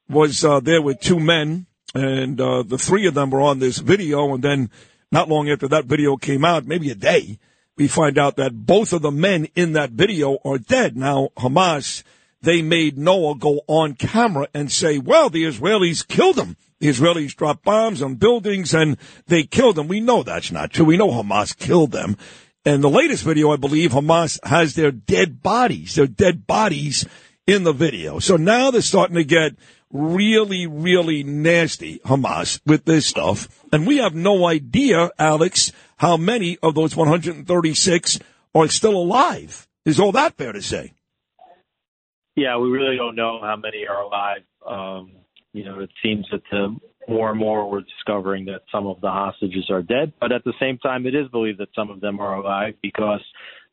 was 0.09 0.43
uh, 0.43 0.59
there 0.59 0.81
with 0.81 0.99
two 0.99 1.19
men, 1.19 1.65
and 1.93 2.39
uh, 2.39 2.63
the 2.63 2.77
three 2.77 3.07
of 3.07 3.13
them 3.13 3.29
were 3.29 3.41
on 3.41 3.59
this 3.59 3.79
video. 3.79 4.33
And 4.33 4.43
then, 4.43 4.69
not 5.11 5.29
long 5.29 5.49
after 5.49 5.67
that 5.69 5.85
video 5.85 6.17
came 6.17 6.43
out, 6.43 6.65
maybe 6.65 6.89
a 6.89 6.95
day, 6.95 7.39
we 7.77 7.87
find 7.87 8.17
out 8.17 8.37
that 8.37 8.65
both 8.65 8.93
of 8.93 9.01
the 9.01 9.11
men 9.11 9.47
in 9.55 9.73
that 9.73 9.91
video 9.91 10.37
are 10.45 10.57
dead. 10.57 10.95
Now, 10.95 11.29
Hamas, 11.37 12.03
they 12.41 12.61
made 12.61 12.97
Noa 12.97 13.35
go 13.35 13.61
on 13.67 13.95
camera 13.95 14.47
and 14.53 14.71
say, 14.71 14.97
well, 14.97 15.29
the 15.29 15.43
Israelis 15.43 16.07
killed 16.07 16.37
him. 16.37 16.55
The 16.79 16.87
Israelis 16.87 17.35
dropped 17.35 17.63
bombs 17.63 18.01
on 18.01 18.15
buildings 18.15 18.73
and 18.73 18.97
they 19.27 19.43
killed 19.43 19.75
them. 19.75 19.87
We 19.87 19.99
know 19.99 20.23
that's 20.23 20.51
not 20.51 20.71
true. 20.71 20.85
We 20.85 20.97
know 20.97 21.09
Hamas 21.09 21.57
killed 21.57 21.91
them. 21.91 22.17
And 22.65 22.83
the 22.83 22.89
latest 22.89 23.23
video, 23.23 23.51
I 23.51 23.57
believe, 23.57 23.91
Hamas 23.91 24.39
has 24.45 24.75
their 24.75 24.91
dead 24.91 25.41
bodies, 25.41 25.95
their 25.95 26.07
dead 26.07 26.47
bodies 26.47 27.05
in 27.45 27.63
the 27.63 27.73
video. 27.73 28.19
So 28.19 28.37
now 28.37 28.71
they're 28.71 28.81
starting 28.81 29.15
to 29.15 29.23
get 29.23 29.53
really, 29.95 30.67
really 30.67 31.23
nasty, 31.23 31.99
Hamas, 31.99 32.59
with 32.65 32.85
this 32.85 33.05
stuff. 33.05 33.47
And 33.71 33.87
we 33.87 33.97
have 33.97 34.13
no 34.13 34.45
idea, 34.45 35.09
Alex, 35.17 35.71
how 35.97 36.17
many 36.17 36.57
of 36.61 36.75
those 36.75 36.95
136 36.95 38.19
are 38.53 38.67
still 38.67 38.95
alive. 38.95 39.67
Is 39.85 39.99
all 39.99 40.11
that 40.13 40.35
fair 40.37 40.51
to 40.51 40.61
say? 40.61 40.93
Yeah, 42.35 42.57
we 42.57 42.69
really 42.69 42.97
don't 42.97 43.15
know 43.15 43.39
how 43.41 43.55
many 43.55 43.85
are 43.87 44.01
alive. 44.01 44.41
Um, 44.67 45.11
you 45.53 45.63
know, 45.63 45.79
it 45.79 45.89
seems 46.03 46.25
that 46.31 46.41
the 46.51 46.75
more 47.07 47.29
and 47.29 47.39
more 47.39 47.69
we're 47.69 47.81
discovering 47.81 48.45
that 48.45 48.61
some 48.71 48.87
of 48.87 48.99
the 48.99 49.09
hostages 49.09 49.69
are 49.69 49.81
dead, 49.81 50.11
but 50.19 50.31
at 50.31 50.43
the 50.43 50.53
same 50.59 50.77
time, 50.79 51.05
it 51.05 51.15
is 51.15 51.27
believed 51.29 51.59
that 51.59 51.69
some 51.75 51.89
of 51.89 52.01
them 52.01 52.19
are 52.19 52.35
alive 52.35 52.73
because 52.81 53.21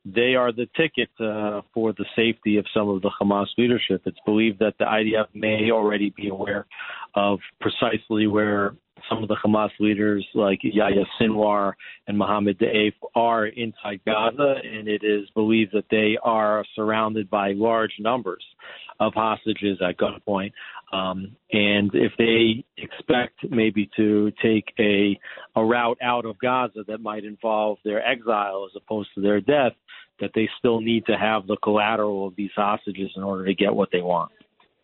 they 0.05 0.35
are 0.35 0.53
the 0.53 0.67
ticket 0.77 1.11
uh, 1.21 1.63
for 1.73 1.93
the 1.93 2.05
safety 2.17 2.57
of 2.57 2.67
some 2.75 2.89
of 2.89 3.03
the 3.03 3.11
Hamas 3.21 3.47
leadership. 3.57 4.03
It's 4.05 4.19
believed 4.27 4.59
that 4.59 4.75
the 4.79 4.85
IDF 4.85 5.27
may 5.35 5.71
already 5.71 6.13
be 6.17 6.29
aware 6.29 6.67
of 7.15 7.39
precisely 7.61 8.27
where 8.27 8.75
some 9.09 9.23
of 9.23 9.29
the 9.29 9.37
Hamas 9.45 9.71
leaders 9.81 10.27
like 10.35 10.61
Yahya 10.63 11.05
Sinwar 11.21 11.73
and 12.07 12.17
Mohammed 12.17 12.59
Deif 12.59 12.93
are 13.15 13.47
inside 13.47 14.01
Gaza, 14.07 14.57
and 14.65 14.89
it 14.89 15.03
is 15.05 15.29
believed 15.35 15.73
that 15.73 15.87
they 15.91 16.17
are 16.23 16.65
surrounded 16.75 17.29
by 17.29 17.53
large 17.53 17.95
numbers 17.99 18.45
of 19.01 19.13
hostages 19.15 19.79
at 19.87 19.99
gunpoint. 19.99 20.53
Um, 20.93 21.37
and 21.53 21.91
if 21.95 22.13
they 22.19 22.65
expect 22.77 23.39
maybe 23.49 23.91
to 23.97 24.31
take 24.43 24.75
a 24.79 25.19
a 25.57 25.65
route 25.65 25.99
out 26.03 26.27
of 26.27 26.39
Gaza 26.39 26.85
that 26.87 27.01
might 27.01 27.25
involve 27.25 27.79
their 27.85 28.07
exile 28.07 28.67
as 28.71 28.77
opposed 28.77 29.09
to 29.15 29.23
their 29.23 29.41
death, 29.41 29.73
that 30.21 30.31
they 30.35 30.49
still 30.59 30.81
need 30.81 31.07
to 31.07 31.17
have 31.17 31.47
the 31.47 31.57
collateral 31.63 32.27
of 32.27 32.37
these 32.37 32.51
hostages 32.55 33.11
in 33.17 33.23
order 33.23 33.47
to 33.47 33.55
get 33.55 33.75
what 33.75 33.89
they 33.91 34.03
want. 34.03 34.31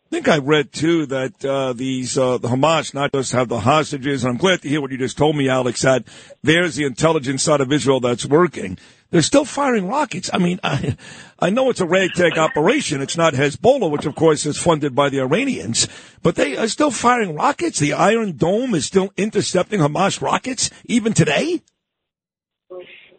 I 0.09 0.15
think 0.15 0.27
I 0.27 0.39
read 0.39 0.71
too 0.71 1.05
that 1.05 1.45
uh, 1.45 1.73
these 1.73 2.17
uh, 2.17 2.39
the 2.39 2.47
Hamas 2.47 2.95
not 2.95 3.13
just 3.13 3.31
have 3.31 3.47
the 3.47 3.59
hostages, 3.59 4.23
and 4.23 4.31
I'm 4.31 4.37
glad 4.37 4.63
to 4.63 4.67
hear 4.67 4.81
what 4.81 4.89
you 4.89 4.97
just 4.97 5.19
told 5.19 5.37
me, 5.37 5.47
Alex. 5.47 5.83
That 5.83 6.03
there's 6.41 6.75
the 6.75 6.85
intelligence 6.85 7.43
side 7.43 7.61
of 7.61 7.71
Israel 7.71 7.99
that's 7.99 8.25
working. 8.25 8.79
They're 9.11 9.21
still 9.21 9.45
firing 9.45 9.87
rockets. 9.87 10.31
I 10.33 10.39
mean, 10.39 10.59
I, 10.63 10.97
I 11.37 11.51
know 11.51 11.69
it's 11.69 11.79
a 11.79 11.85
ragtag 11.85 12.39
operation. 12.39 13.03
It's 13.03 13.17
not 13.17 13.35
Hezbollah, 13.35 13.91
which 13.91 14.07
of 14.07 14.15
course 14.15 14.47
is 14.47 14.57
funded 14.57 14.95
by 14.95 15.09
the 15.09 15.19
Iranians, 15.19 15.87
but 16.23 16.33
they 16.33 16.57
are 16.57 16.67
still 16.67 16.89
firing 16.89 17.35
rockets. 17.35 17.77
The 17.77 17.93
Iron 17.93 18.35
Dome 18.35 18.73
is 18.73 18.87
still 18.87 19.13
intercepting 19.15 19.79
Hamas 19.79 20.23
rockets 20.23 20.71
even 20.85 21.13
today. 21.13 21.61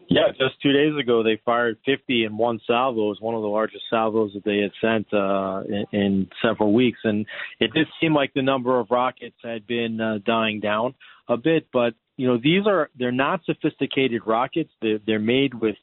Yeah, 0.09 0.29
just 0.31 0.61
two 0.61 0.73
days 0.73 0.93
ago 1.01 1.23
they 1.23 1.41
fired 1.45 1.79
50 1.87 2.25
in 2.25 2.37
one 2.37 2.61
salvo. 2.67 3.07
It 3.07 3.09
was 3.09 3.21
one 3.21 3.37
of 3.37 3.43
the 3.43 3.49
largest 3.49 3.85
salvos 3.89 4.33
that 4.35 4.45
they 4.45 4.59
had 4.59 4.73
sent 4.81 5.13
uh, 5.15 5.63
in, 5.69 5.99
in 5.99 6.29
several 6.43 6.73
weeks, 6.73 6.99
and 7.05 7.27
it 7.61 7.73
did 7.73 7.87
seem 8.01 8.13
like 8.13 8.35
the 8.35 8.43
number 8.43 8.81
of 8.81 8.91
rockets 8.91 9.37
had 9.43 9.67
been 9.67 10.01
uh, 10.01 10.19
dying 10.27 10.59
down 10.59 10.95
a 11.29 11.37
bit. 11.37 11.69
But 11.73 11.95
you 12.17 12.27
know, 12.27 12.39
these 12.43 12.67
are 12.67 12.91
they're 12.99 13.13
not 13.13 13.41
sophisticated 13.45 14.23
rockets. 14.27 14.71
They're, 14.83 14.99
they're 15.07 15.19
made 15.21 15.55
with, 15.55 15.77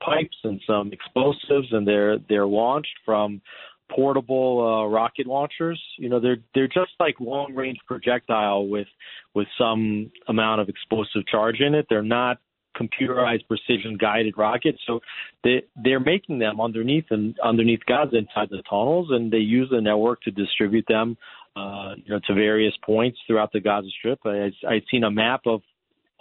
pipes 0.00 0.36
and 0.44 0.60
some 0.64 0.92
explosives, 0.92 1.72
and 1.72 1.86
they're 1.86 2.18
they're 2.28 2.46
launched 2.46 2.94
from 3.04 3.42
portable 3.90 4.84
uh, 4.84 4.88
rocket 4.88 5.26
launchers. 5.26 5.82
You 5.98 6.08
know, 6.08 6.20
they're 6.20 6.38
they're 6.54 6.68
just 6.68 6.92
like 7.00 7.16
long 7.20 7.54
range 7.54 7.78
projectile 7.86 8.68
with 8.68 8.86
with 9.34 9.48
some 9.58 10.12
amount 10.28 10.60
of 10.60 10.68
explosive 10.68 11.26
charge 11.26 11.60
in 11.60 11.74
it. 11.74 11.86
They're 11.90 12.02
not 12.02 12.38
computerized 12.76 13.46
precision 13.48 13.96
guided 13.96 14.36
rockets. 14.36 14.78
So 14.86 15.00
they 15.44 15.62
they're 15.82 16.00
making 16.00 16.38
them 16.38 16.60
underneath 16.60 17.06
and 17.10 17.38
underneath 17.40 17.80
Gaza 17.86 18.16
inside 18.16 18.48
the 18.50 18.62
tunnels, 18.68 19.08
and 19.10 19.32
they 19.32 19.38
use 19.38 19.68
the 19.70 19.80
network 19.80 20.22
to 20.22 20.30
distribute 20.30 20.86
them, 20.88 21.16
uh, 21.56 21.94
you 21.96 22.12
know, 22.12 22.20
to 22.26 22.34
various 22.34 22.74
points 22.84 23.18
throughout 23.26 23.52
the 23.52 23.60
Gaza 23.60 23.88
Strip. 23.98 24.20
I 24.24 24.50
I'd 24.68 24.84
seen 24.90 25.04
a 25.04 25.10
map 25.10 25.42
of 25.46 25.62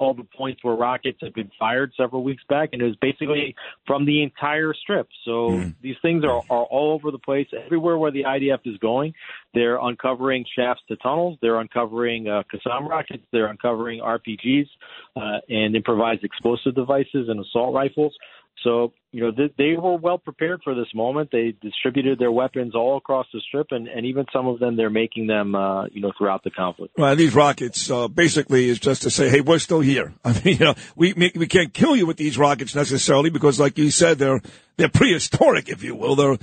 all 0.02 0.16
the 0.16 0.24
points 0.36 0.64
where 0.64 0.74
rockets 0.74 1.20
had 1.22 1.32
been 1.34 1.52
fired 1.60 1.92
several 1.96 2.24
weeks 2.24 2.44
back, 2.50 2.70
and 2.74 2.82
it 2.82 2.86
was 2.86 2.96
basically 3.02 3.56
from 3.86 4.06
the 4.06 4.24
entire 4.24 4.74
strip. 4.74 5.08
So 5.24 5.52
mm. 5.52 5.76
these 5.82 5.96
things 6.02 6.24
are, 6.24 6.42
are 6.50 6.64
all 6.64 6.94
over 6.94 7.12
the 7.12 7.20
place. 7.20 7.48
Everywhere 7.66 8.00
where 8.00 8.12
the 8.12 8.24
IDF 8.24 8.60
is 8.66 8.78
going, 8.78 9.14
they're 9.54 9.78
uncovering 9.80 10.44
shafts 10.58 10.82
to 10.88 10.96
tunnels. 10.98 11.38
They're 11.42 11.60
uncovering 11.60 12.28
uh, 12.28 12.42
Qassam 12.52 12.90
rockets. 12.90 13.24
They're 13.32 13.46
uncovering 13.46 14.00
RPGs 14.00 14.68
uh, 15.16 15.40
and 15.48 15.76
improvised 15.76 16.24
explosive 16.24 16.74
devices 16.74 17.30
and 17.30 17.40
assault 17.40 17.76
rifles. 17.76 18.16
So, 18.64 18.94
you 19.12 19.24
know, 19.24 19.32
they, 19.32 19.54
they 19.58 19.76
were 19.76 19.96
well 19.96 20.20
prepared 20.20 20.62
for 20.64 20.76
this 20.76 20.88
moment. 20.94 21.30
They 21.32 21.56
distributed 21.62 22.20
their 22.20 22.32
weapons 22.32 22.76
all 22.76 22.98
across 22.98 23.26
the 23.34 23.42
strip, 23.48 23.68
and, 23.72 23.88
and 23.88 24.06
even 24.06 24.26
some 24.32 24.48
of 24.48 24.60
them, 24.60 24.78
they're 24.78 24.92
making 24.92 25.28
them, 25.28 25.56
uh, 25.56 25.86
you 25.88 26.00
know, 26.00 26.12
throughout 26.16 26.44
the 26.44 26.52
conflict. 26.52 26.94
Well, 26.98 27.16
these 27.16 27.34
rockets 27.34 27.90
uh, 27.90 28.08
basically 28.08 28.70
is 28.70 28.80
just 28.80 29.02
to 29.02 29.10
say, 29.10 29.30
hey, 29.30 29.42
we're 29.42 29.60
still 29.60 29.82
here. 29.82 30.14
I 30.24 30.34
mean, 30.34 30.58
you 30.58 30.66
know, 30.66 30.76
we 30.96 31.14
we 31.14 31.48
can't 31.48 31.74
kill 31.74 31.96
you 31.96 32.06
with 32.06 32.18
these 32.18 32.38
rockets 32.38 32.76
necessarily 32.76 33.32
because, 33.32 33.60
like 33.60 33.78
you 33.78 33.90
said, 33.90 34.20
they're 34.20 34.42
they're 34.78 34.90
prehistoric, 34.90 35.70
if 35.70 35.84
you 35.84 35.96
will. 35.96 36.16
They're 36.16 36.38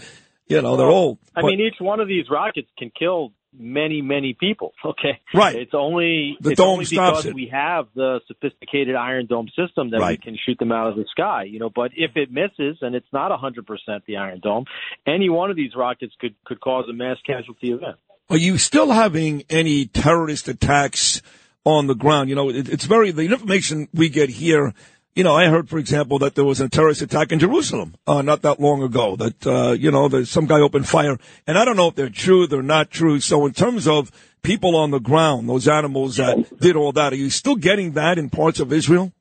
you 0.49 0.63
know, 0.63 0.77
they're 0.77 0.87
old. 0.87 1.19
I 1.37 1.43
mean, 1.43 1.61
each 1.61 1.77
one 1.79 2.01
of 2.01 2.09
these 2.09 2.25
rockets 2.31 2.69
can 2.79 2.91
kill 2.99 3.33
many, 3.57 4.03
many 4.03 4.35
people. 4.39 4.73
Okay, 4.85 5.21
right. 5.35 5.55
It's 5.57 5.75
only 5.75 6.37
the 6.41 6.51
it's 6.51 6.59
dome 6.59 6.71
only 6.71 6.85
stops 6.87 7.19
because 7.19 7.27
it. 7.27 7.35
we 7.35 7.49
have 7.53 7.87
the 7.95 8.21
sophisticated 8.27 8.95
Iron 8.95 9.27
Dome 9.27 9.49
system 9.49 9.91
that 9.91 10.01
Right. 10.01 10.19
we 10.19 10.23
can 10.23 10.39
shoot 10.45 10.59
them 10.59 10.73
out 10.73 10.89
of 10.89 10.97
the 10.97 11.05
sky. 11.11 11.45
You 11.45 11.59
know, 11.59 11.71
but 11.75 11.91
if 11.95 12.13
it 12.17 12.31
misses 12.33 12.79
and 12.81 12.95
it's 12.95 13.07
not 13.13 13.31
hundred 13.39 13.67
percent 13.67 14.05
the 14.07 14.17
Iron 14.17 14.41
Dome, 14.43 14.65
any 15.07 15.29
one 15.29 15.51
of 15.51 15.57
these 15.57 15.73
rockets 15.77 16.15
could 16.21 16.35
could 16.45 16.61
cause 16.61 16.87
a 16.89 16.93
mass 16.93 17.19
casualty 17.27 17.73
event. 17.73 17.97
Are 18.31 18.37
you 18.37 18.59
still 18.59 18.91
having 18.91 19.43
any 19.51 19.87
terrorist 19.87 20.49
attacks 20.49 21.23
on 21.65 21.87
the 21.87 21.95
ground? 21.95 22.29
You 22.29 22.35
know, 22.35 22.51
it, 22.51 22.69
it's 22.69 22.85
very, 22.85 23.11
the 23.11 23.23
information 23.23 23.89
we 23.95 24.09
get 24.11 24.29
here, 24.29 24.75
you 25.19 25.25
know, 25.25 25.35
I 25.35 25.49
heard, 25.49 25.69
for 25.69 25.79
example, 25.79 26.21
that 26.21 26.37
there 26.37 26.45
was 26.45 26.61
a 26.61 26.69
terrorist 26.69 27.03
attack 27.03 27.33
in 27.33 27.41
Jerusalem, 27.41 27.97
uh, 28.07 28.23
not 28.23 28.43
that 28.43 28.61
long 28.61 28.85
ago, 28.85 29.17
that, 29.17 29.45
uh, 29.45 29.73
you 29.73 29.91
know, 29.91 30.07
that 30.07 30.27
some 30.27 30.47
guy 30.47 30.61
opened 30.61 30.87
fire. 30.87 31.19
And 31.45 31.59
I 31.59 31.65
don't 31.65 31.77
know 31.77 31.89
if 31.89 31.97
they're 31.97 32.09
true, 32.09 32.47
they're 32.47 32.63
not 32.63 32.93
true. 32.93 33.19
So 33.19 33.45
in 33.45 33.53
terms 33.53 33.89
of 33.89 34.13
people 34.43 34.77
on 34.77 34.93
the 34.93 35.01
ground, 35.01 35.49
those 35.49 35.67
animals 35.67 36.19
that 36.19 36.61
did 36.61 36.77
all 36.77 36.93
that, 36.93 37.13
are 37.13 37.17
you 37.17 37.31
still 37.31 37.57
getting 37.57 37.95
that 37.95 38.17
in 38.17 38.31
parts 38.31 38.61
of 38.61 38.73
Israel? 38.73 39.13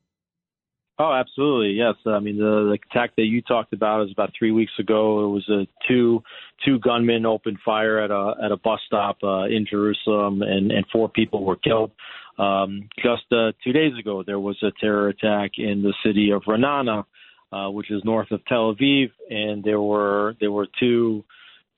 Oh, 1.00 1.12
absolutely. 1.12 1.72
Yes. 1.72 1.96
I 2.06 2.20
mean, 2.20 2.38
the, 2.38 2.44
the 2.44 2.78
attack 2.92 3.16
that 3.16 3.26
you 3.26 3.42
talked 3.42 3.74
about 3.74 4.04
is 4.06 4.12
about 4.12 4.34
three 4.38 4.52
weeks 4.52 4.74
ago. 4.78 5.26
It 5.26 5.30
was 5.30 5.50
a 5.50 5.68
two 5.88 6.22
two 6.64 6.78
gunmen 6.80 7.26
opened 7.26 7.58
fire 7.66 8.00
at 8.00 8.12
a 8.12 8.34
at 8.44 8.52
a 8.52 8.58
bus 8.58 8.80
stop 8.86 9.18
uh, 9.24 9.46
in 9.46 9.66
Jerusalem, 9.70 10.44
and 10.44 10.72
and 10.72 10.86
four 10.92 11.10
people 11.10 11.44
were 11.44 11.56
killed. 11.56 11.92
Um, 12.38 12.90
just 13.04 13.24
uh, 13.32 13.52
two 13.64 13.74
days 13.74 13.94
ago, 14.00 14.24
there 14.26 14.40
was 14.40 14.58
a 14.62 14.72
terror 14.80 15.10
attack 15.10 15.52
in 15.58 15.82
the 15.82 15.94
city 16.06 16.32
of 16.32 16.44
Ra'anana, 16.44 17.06
uh, 17.52 17.70
which 17.70 17.90
is 17.90 18.04
north 18.04 18.32
of 18.32 18.46
Tel 18.46 18.76
Aviv, 18.76 19.10
and 19.30 19.64
there 19.64 19.82
were 19.82 20.36
there 20.40 20.52
were 20.52 20.68
two 20.80 21.24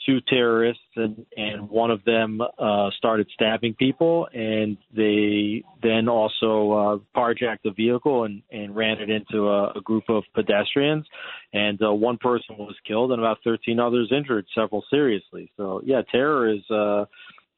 two 0.05 0.21
terrorists 0.21 0.81
and 0.95 1.25
and 1.35 1.69
one 1.69 1.91
of 1.91 2.03
them 2.05 2.39
uh 2.57 2.89
started 2.97 3.27
stabbing 3.33 3.73
people 3.73 4.27
and 4.33 4.77
they 4.95 5.63
then 5.83 6.07
also 6.07 6.71
uh 6.71 6.97
carjacked 7.19 7.61
the 7.63 7.71
vehicle 7.71 8.23
and 8.23 8.41
and 8.49 8.75
ran 8.75 8.97
it 8.99 9.09
into 9.09 9.49
a, 9.49 9.71
a 9.75 9.81
group 9.81 10.05
of 10.07 10.23
pedestrians 10.33 11.05
and 11.53 11.81
uh, 11.83 11.93
one 11.93 12.17
person 12.17 12.55
was 12.57 12.75
killed 12.87 13.11
and 13.11 13.19
about 13.19 13.39
13 13.43 13.79
others 13.79 14.11
injured 14.15 14.45
several 14.55 14.83
seriously. 14.89 15.51
So 15.57 15.81
yeah 15.83 16.01
terror 16.09 16.49
is 16.49 16.61
uh 16.71 17.05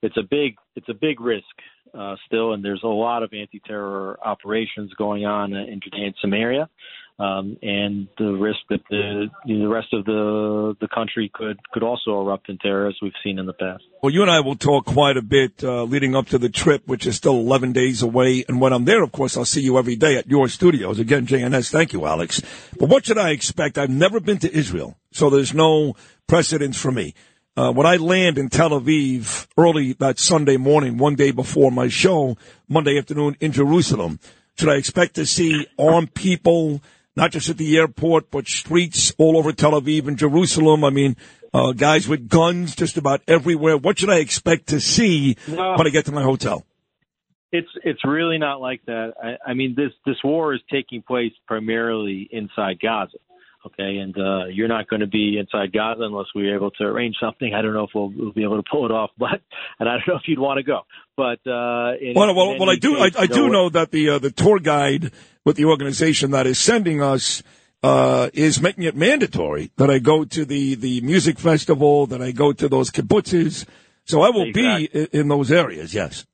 it's 0.02 0.18
a 0.18 0.24
big 0.24 0.56
it's 0.76 0.90
a 0.90 0.94
big 0.94 1.20
risk 1.22 1.44
uh, 1.98 2.16
still, 2.26 2.54
and 2.54 2.64
there's 2.64 2.84
a 2.84 2.88
lot 2.88 3.24
of 3.24 3.34
anti-terror 3.34 4.18
operations 4.24 4.94
going 4.98 5.26
on 5.26 5.54
uh, 5.54 5.60
in 5.60 5.80
Judea 5.84 6.06
and 6.06 6.16
Samaria. 6.22 6.70
um, 7.22 7.58
and 7.62 8.08
the 8.18 8.32
risk 8.32 8.60
that 8.70 8.80
the 8.90 9.28
you 9.46 9.58
know, 9.58 9.66
the 9.68 9.74
rest 9.74 9.94
of 9.94 10.06
the 10.06 10.76
the 10.82 10.88
country 10.88 11.30
could 11.34 11.60
could 11.72 11.84
also 11.84 12.20
erupt 12.20 12.50
in 12.50 12.58
terror 12.58 12.88
as 12.88 12.96
we've 13.02 13.14
seen 13.24 13.38
in 13.38 13.46
the 13.46 13.54
past. 13.54 13.84
Well, 14.02 14.12
you 14.12 14.24
and 14.24 14.32
I 14.32 14.40
will 14.40 14.56
talk 14.56 14.86
quite 14.86 15.18
a 15.18 15.22
bit 15.22 15.64
uh, 15.64 15.84
leading 15.84 16.16
up 16.16 16.28
to 16.28 16.40
the 16.40 16.50
trip, 16.50 16.88
which 16.88 17.06
is 17.06 17.16
still 17.16 17.38
11 17.38 17.74
days 17.74 18.02
away. 18.02 18.44
And 18.48 18.60
when 18.60 18.74
I'm 18.74 18.86
there, 18.86 19.04
of 19.04 19.12
course, 19.12 19.38
I'll 19.38 19.46
see 19.46 19.62
you 19.62 19.78
every 19.78 19.96
day 19.96 20.18
at 20.18 20.28
your 20.28 20.48
studios. 20.48 20.98
Again, 20.98 21.28
JNS, 21.28 21.70
thank 21.70 21.94
you, 21.94 22.06
Alex. 22.08 22.42
But 22.80 22.90
what 22.90 23.06
should 23.06 23.20
I 23.20 23.30
expect? 23.32 23.78
I've 23.78 23.92
never 23.92 24.20
been 24.20 24.40
to 24.40 24.52
Israel, 24.52 24.98
so 25.12 25.30
there's 25.30 25.54
no 25.54 25.96
precedence 26.28 26.80
for 26.80 26.92
me. 26.92 27.14
Uh, 27.58 27.72
when 27.72 27.86
I 27.86 27.98
land 27.98 28.38
in 28.38 28.48
Tel 28.48 28.70
Aviv 28.70 29.46
early 29.58 29.94
that 29.94 30.20
Sunday 30.20 30.56
morning, 30.56 30.98
one 30.98 31.16
day 31.16 31.32
before 31.32 31.70
my 31.70 31.90
show, 31.90 32.38
Monday 32.70 32.98
afternoon 32.98 33.36
in 33.42 33.52
Jerusalem, 33.52 34.20
should 34.58 34.70
I 34.70 34.76
expect 34.76 35.16
to 35.16 35.26
see 35.26 35.68
armed 35.78 36.14
people, 36.14 36.82
not 37.18 37.32
just 37.32 37.50
at 37.50 37.58
the 37.58 37.78
airport, 37.78 38.32
but 38.32 38.48
streets 38.48 39.14
all 39.18 39.38
over 39.38 39.52
Tel 39.52 39.72
Aviv 39.72 40.08
and 40.08 40.18
Jerusalem? 40.18 40.86
I 40.86 40.92
mean, 40.92 41.18
uh, 41.54 41.74
guys 41.74 42.08
with 42.08 42.30
guns 42.30 42.74
just 42.74 42.96
about 42.96 43.22
everywhere. 43.28 43.76
What 43.76 44.00
should 44.00 44.10
I 44.10 44.20
expect 44.20 44.68
to 44.68 44.80
see 44.80 45.36
No. 45.50 45.76
when 45.76 45.88
I 45.88 45.90
get 45.90 46.06
to 46.06 46.14
my 46.14 46.24
hotel? 46.24 46.66
It's 47.52 47.68
it's 47.84 48.06
really 48.06 48.38
not 48.38 48.62
like 48.62 48.80
that. 48.86 49.14
I, 49.22 49.52
I 49.52 49.54
mean, 49.56 49.76
this 49.76 49.92
this 50.06 50.16
war 50.24 50.54
is 50.54 50.62
taking 50.72 51.02
place 51.02 51.34
primarily 51.48 52.30
inside 52.32 52.80
Gaza. 52.80 53.18
Okay, 53.64 53.98
and 53.98 54.18
uh, 54.18 54.46
you're 54.46 54.68
not 54.68 54.88
going 54.88 55.02
to 55.02 55.08
be 55.08 55.38
inside 55.38 55.72
Gaza 55.72 56.02
unless 56.02 56.26
we're 56.34 56.56
able 56.56 56.72
to 56.72 56.84
arrange 56.84 57.16
something. 57.22 57.54
I 57.54 57.62
don't 57.62 57.76
know 57.76 57.84
if 57.84 57.92
we'll, 57.94 58.10
we'll 58.10 58.32
be 58.32 58.44
able 58.44 58.58
to 58.58 58.68
pull 58.70 58.86
it 58.86 58.92
off, 58.92 59.12
but 59.18 59.42
and 59.80 59.88
I 59.88 59.94
don't 59.94 60.08
know 60.08 60.16
if 60.16 60.24
you'd 60.26 60.40
want 60.40 60.58
to 60.58 60.64
go. 60.64 60.82
But 61.16 61.40
uh, 61.50 61.94
in, 62.02 62.14
Well, 62.16 62.34
well, 62.34 62.58
well 62.58 62.70
I 62.70 62.78
do. 62.78 63.00
I, 63.00 63.10
case, 63.12 63.20
I 63.20 63.24
you 63.24 63.28
do 63.28 63.50
know 63.50 63.70
that 63.70 63.92
the 63.92 64.10
uh, 64.10 64.20
the 64.20 64.32
tour 64.32 64.60
guide 64.60 65.12
with 65.46 65.58
the 65.58 65.66
organization 65.66 66.32
that 66.32 66.48
is 66.48 66.58
sending 66.58 67.04
us 67.04 67.44
uh, 67.84 68.30
is 68.34 68.62
making 68.62 68.86
it 68.86 68.96
mandatory 68.96 69.72
that 69.78 69.92
I 69.92 70.00
go 70.00 70.26
to 70.26 70.46
the 70.46 70.76
the 70.76 71.02
music 71.02 71.38
festival, 71.38 72.08
that 72.08 72.22
I 72.22 72.32
go 72.32 72.54
to 72.54 72.68
those 72.68 72.90
kibbutzes. 72.90 73.66
So 74.06 74.22
I 74.22 74.30
will 74.30 74.52
be 74.52 74.86
in, 74.86 75.08
in 75.12 75.28
those 75.28 75.52
areas. 75.52 75.94
Yes. 75.94 76.26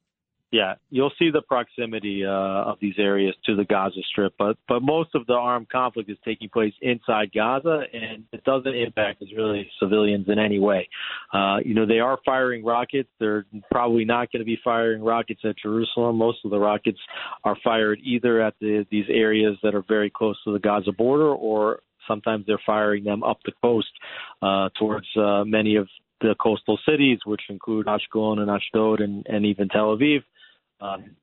Yeah, 0.50 0.76
you'll 0.90 1.12
see 1.20 1.30
the 1.30 1.42
proximity 1.42 2.24
uh, 2.26 2.30
of 2.30 2.78
these 2.80 2.94
areas 2.98 3.36
to 3.46 3.56
the 3.58 3.66
Gaza 3.66 4.00
Strip, 4.10 4.34
but 4.40 4.56
but 4.70 4.82
most 4.82 5.10
of 5.14 5.26
the 5.28 5.34
armed 5.34 5.68
conflict 5.68 6.10
is 6.10 6.18
taking 6.24 6.48
place 6.48 6.74
inside 6.82 7.34
Gaza, 7.34 7.82
and 7.92 8.24
it 8.32 8.46
doesn't 8.46 8.74
impact 8.74 9.22
Israeli 9.22 9.70
civilians 9.78 10.30
in 10.30 10.40
any 10.40 10.60
way. 10.60 10.88
Uh, 11.34 11.58
you 11.66 11.74
know, 11.74 11.86
they 11.86 12.00
are 12.00 12.18
firing 12.26 12.64
rockets. 12.64 13.10
They're 13.20 13.46
probably 13.70 14.06
not 14.06 14.32
going 14.32 14.40
to 14.40 14.46
be 14.46 14.58
firing 14.64 15.04
rockets 15.04 15.42
at 15.44 15.58
Jerusalem. 15.62 16.16
Most 16.16 16.40
of 16.46 16.52
the 16.52 16.60
rockets 16.60 17.00
are 17.44 17.58
fired 17.62 18.00
either 18.02 18.42
at 18.42 18.54
the, 18.62 18.86
these 18.90 19.06
areas 19.10 19.58
that 19.64 19.76
are 19.76 19.84
very 19.86 20.10
close 20.10 20.38
to 20.46 20.54
the 20.54 20.60
Gaza 20.60 20.94
border, 20.94 21.28
or 21.28 21.80
sometimes 22.08 22.46
they're 22.48 22.62
firing 22.66 23.04
them 23.04 23.22
up 23.22 23.40
the 23.44 23.52
coast 23.62 23.92
uh, 24.42 24.70
towards 24.80 25.08
uh, 25.18 25.44
many 25.44 25.76
of 25.76 25.90
the 26.22 26.36
coastal 26.42 26.80
cities, 26.90 27.20
which 27.26 27.42
include 27.50 27.88
Ashkelon 27.88 28.40
and 28.40 28.50
Ashdod 28.50 29.02
and, 29.02 29.26
and 29.28 29.46
even 29.46 29.68
Tel 29.68 29.96
Aviv. 29.96 30.22
Um, 30.80 31.16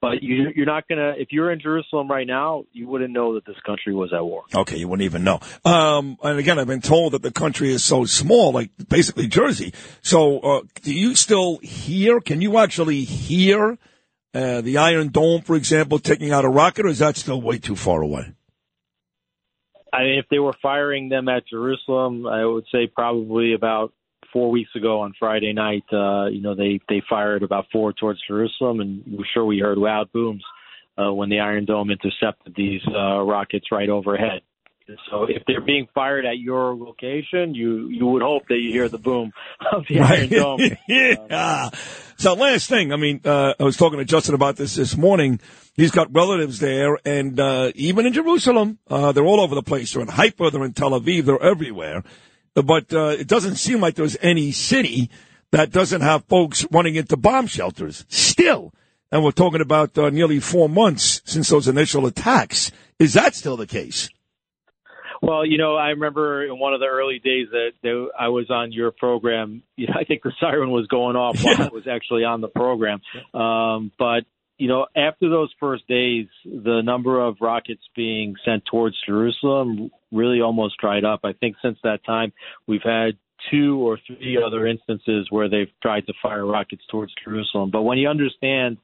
but 0.00 0.22
you, 0.22 0.50
you're 0.54 0.66
not 0.66 0.86
gonna. 0.88 1.14
If 1.16 1.28
you're 1.30 1.50
in 1.50 1.60
Jerusalem 1.60 2.08
right 2.08 2.26
now, 2.26 2.64
you 2.72 2.86
wouldn't 2.86 3.12
know 3.12 3.34
that 3.34 3.46
this 3.46 3.56
country 3.64 3.94
was 3.94 4.12
at 4.12 4.24
war. 4.24 4.42
Okay, 4.54 4.76
you 4.76 4.88
wouldn't 4.88 5.04
even 5.04 5.24
know. 5.24 5.40
Um, 5.64 6.18
and 6.22 6.38
again, 6.38 6.58
I've 6.58 6.66
been 6.66 6.80
told 6.80 7.12
that 7.12 7.22
the 7.22 7.32
country 7.32 7.72
is 7.72 7.84
so 7.84 8.04
small, 8.04 8.52
like 8.52 8.70
basically 8.88 9.26
Jersey. 9.26 9.72
So, 10.02 10.38
uh, 10.40 10.60
do 10.82 10.92
you 10.92 11.14
still 11.14 11.58
hear? 11.58 12.20
Can 12.20 12.40
you 12.40 12.58
actually 12.58 13.04
hear 13.04 13.78
uh, 14.34 14.60
the 14.60 14.76
Iron 14.78 15.08
Dome, 15.08 15.40
for 15.40 15.56
example, 15.56 15.98
taking 15.98 16.30
out 16.30 16.44
a 16.44 16.48
rocket, 16.48 16.84
or 16.84 16.88
is 16.88 16.98
that 16.98 17.16
still 17.16 17.40
way 17.40 17.58
too 17.58 17.76
far 17.76 18.02
away? 18.02 18.32
I 19.92 20.02
mean, 20.02 20.18
if 20.18 20.26
they 20.30 20.38
were 20.38 20.54
firing 20.60 21.08
them 21.08 21.28
at 21.28 21.46
Jerusalem, 21.48 22.26
I 22.26 22.44
would 22.44 22.66
say 22.70 22.86
probably 22.86 23.54
about 23.54 23.94
four 24.32 24.50
weeks 24.50 24.70
ago 24.74 25.00
on 25.00 25.14
Friday 25.18 25.52
night. 25.52 25.84
Uh, 25.92 26.26
you 26.26 26.40
know, 26.40 26.54
they 26.54 26.80
they 26.88 27.02
fired 27.08 27.42
about 27.42 27.66
four 27.72 27.92
towards 27.92 28.20
Jerusalem, 28.26 28.80
and 28.80 29.02
we're 29.06 29.24
sure 29.32 29.44
we 29.44 29.58
heard 29.58 29.78
loud 29.78 30.12
booms 30.12 30.44
uh, 30.98 31.12
when 31.12 31.28
the 31.28 31.40
Iron 31.40 31.64
Dome 31.64 31.90
intercepted 31.90 32.54
these 32.56 32.82
uh, 32.88 33.20
rockets 33.22 33.66
right 33.70 33.88
overhead. 33.88 34.42
So 35.10 35.24
if 35.24 35.42
they're 35.48 35.60
being 35.60 35.88
fired 35.94 36.24
at 36.26 36.38
your 36.38 36.76
location, 36.76 37.54
you 37.54 37.88
you 37.88 38.06
would 38.06 38.22
hope 38.22 38.44
that 38.48 38.58
you 38.58 38.70
hear 38.70 38.88
the 38.88 38.98
boom 38.98 39.32
of 39.72 39.84
the 39.88 39.98
Iron 40.00 40.28
Dome. 40.28 40.60
yeah. 40.88 41.70
So 42.18 42.34
last 42.34 42.68
thing, 42.68 42.92
I 42.92 42.96
mean, 42.96 43.20
uh, 43.24 43.54
I 43.58 43.64
was 43.64 43.76
talking 43.76 43.98
to 43.98 44.04
Justin 44.04 44.36
about 44.36 44.56
this 44.56 44.76
this 44.76 44.96
morning. 44.96 45.40
He's 45.74 45.90
got 45.90 46.14
relatives 46.14 46.60
there, 46.60 46.98
and 47.04 47.38
uh, 47.38 47.72
even 47.74 48.06
in 48.06 48.12
Jerusalem, 48.12 48.78
uh, 48.88 49.10
they're 49.10 49.26
all 49.26 49.40
over 49.40 49.56
the 49.56 49.62
place. 49.62 49.92
They're 49.92 50.02
in 50.02 50.08
Haifa, 50.08 50.50
they're 50.50 50.64
in 50.64 50.72
Tel 50.72 50.92
Aviv, 50.92 51.24
they're 51.24 51.42
everywhere. 51.42 52.04
But 52.56 52.92
uh, 52.92 53.08
it 53.18 53.28
doesn't 53.28 53.56
seem 53.56 53.80
like 53.80 53.94
there's 53.94 54.16
any 54.22 54.50
city 54.50 55.10
that 55.50 55.70
doesn't 55.70 56.00
have 56.00 56.24
folks 56.24 56.66
running 56.70 56.96
into 56.96 57.16
bomb 57.16 57.46
shelters 57.46 58.04
still. 58.08 58.72
And 59.12 59.22
we're 59.22 59.30
talking 59.30 59.60
about 59.60 59.96
uh, 59.96 60.10
nearly 60.10 60.40
four 60.40 60.68
months 60.68 61.22
since 61.24 61.48
those 61.48 61.68
initial 61.68 62.06
attacks. 62.06 62.72
Is 62.98 63.12
that 63.12 63.34
still 63.34 63.56
the 63.56 63.66
case? 63.66 64.08
Well, 65.22 65.46
you 65.46 65.58
know, 65.58 65.76
I 65.76 65.90
remember 65.90 66.44
in 66.44 66.58
one 66.58 66.74
of 66.74 66.80
the 66.80 66.86
early 66.86 67.18
days 67.18 67.48
that, 67.50 67.72
that 67.82 68.08
I 68.18 68.28
was 68.28 68.50
on 68.50 68.72
your 68.72 68.90
program. 68.90 69.62
You 69.76 69.86
know, 69.88 69.94
I 69.98 70.04
think 70.04 70.22
the 70.22 70.32
siren 70.40 70.70
was 70.70 70.86
going 70.86 71.16
off 71.16 71.42
while 71.42 71.62
I 71.62 71.68
was 71.68 71.86
actually 71.86 72.24
on 72.24 72.40
the 72.40 72.48
program. 72.48 73.00
Um, 73.34 73.92
but 73.98 74.24
you 74.58 74.68
know, 74.68 74.86
after 74.96 75.28
those 75.28 75.52
first 75.60 75.86
days, 75.86 76.26
the 76.44 76.80
number 76.82 77.20
of 77.20 77.36
rockets 77.40 77.82
being 77.94 78.36
sent 78.44 78.64
towards 78.64 78.96
Jerusalem 79.06 79.90
really 80.12 80.40
almost 80.40 80.76
dried 80.78 81.04
up. 81.04 81.20
I 81.24 81.32
think 81.32 81.56
since 81.62 81.78
that 81.82 82.04
time, 82.04 82.32
we've 82.66 82.82
had 82.84 83.18
two 83.50 83.86
or 83.86 83.98
three 84.06 84.42
other 84.44 84.66
instances 84.66 85.26
where 85.30 85.48
they've 85.48 85.70
tried 85.82 86.06
to 86.06 86.12
fire 86.22 86.46
rockets 86.46 86.82
towards 86.90 87.12
Jerusalem. 87.22 87.70
But 87.70 87.82
when 87.82 87.98
you 87.98 88.08
understand 88.08 88.78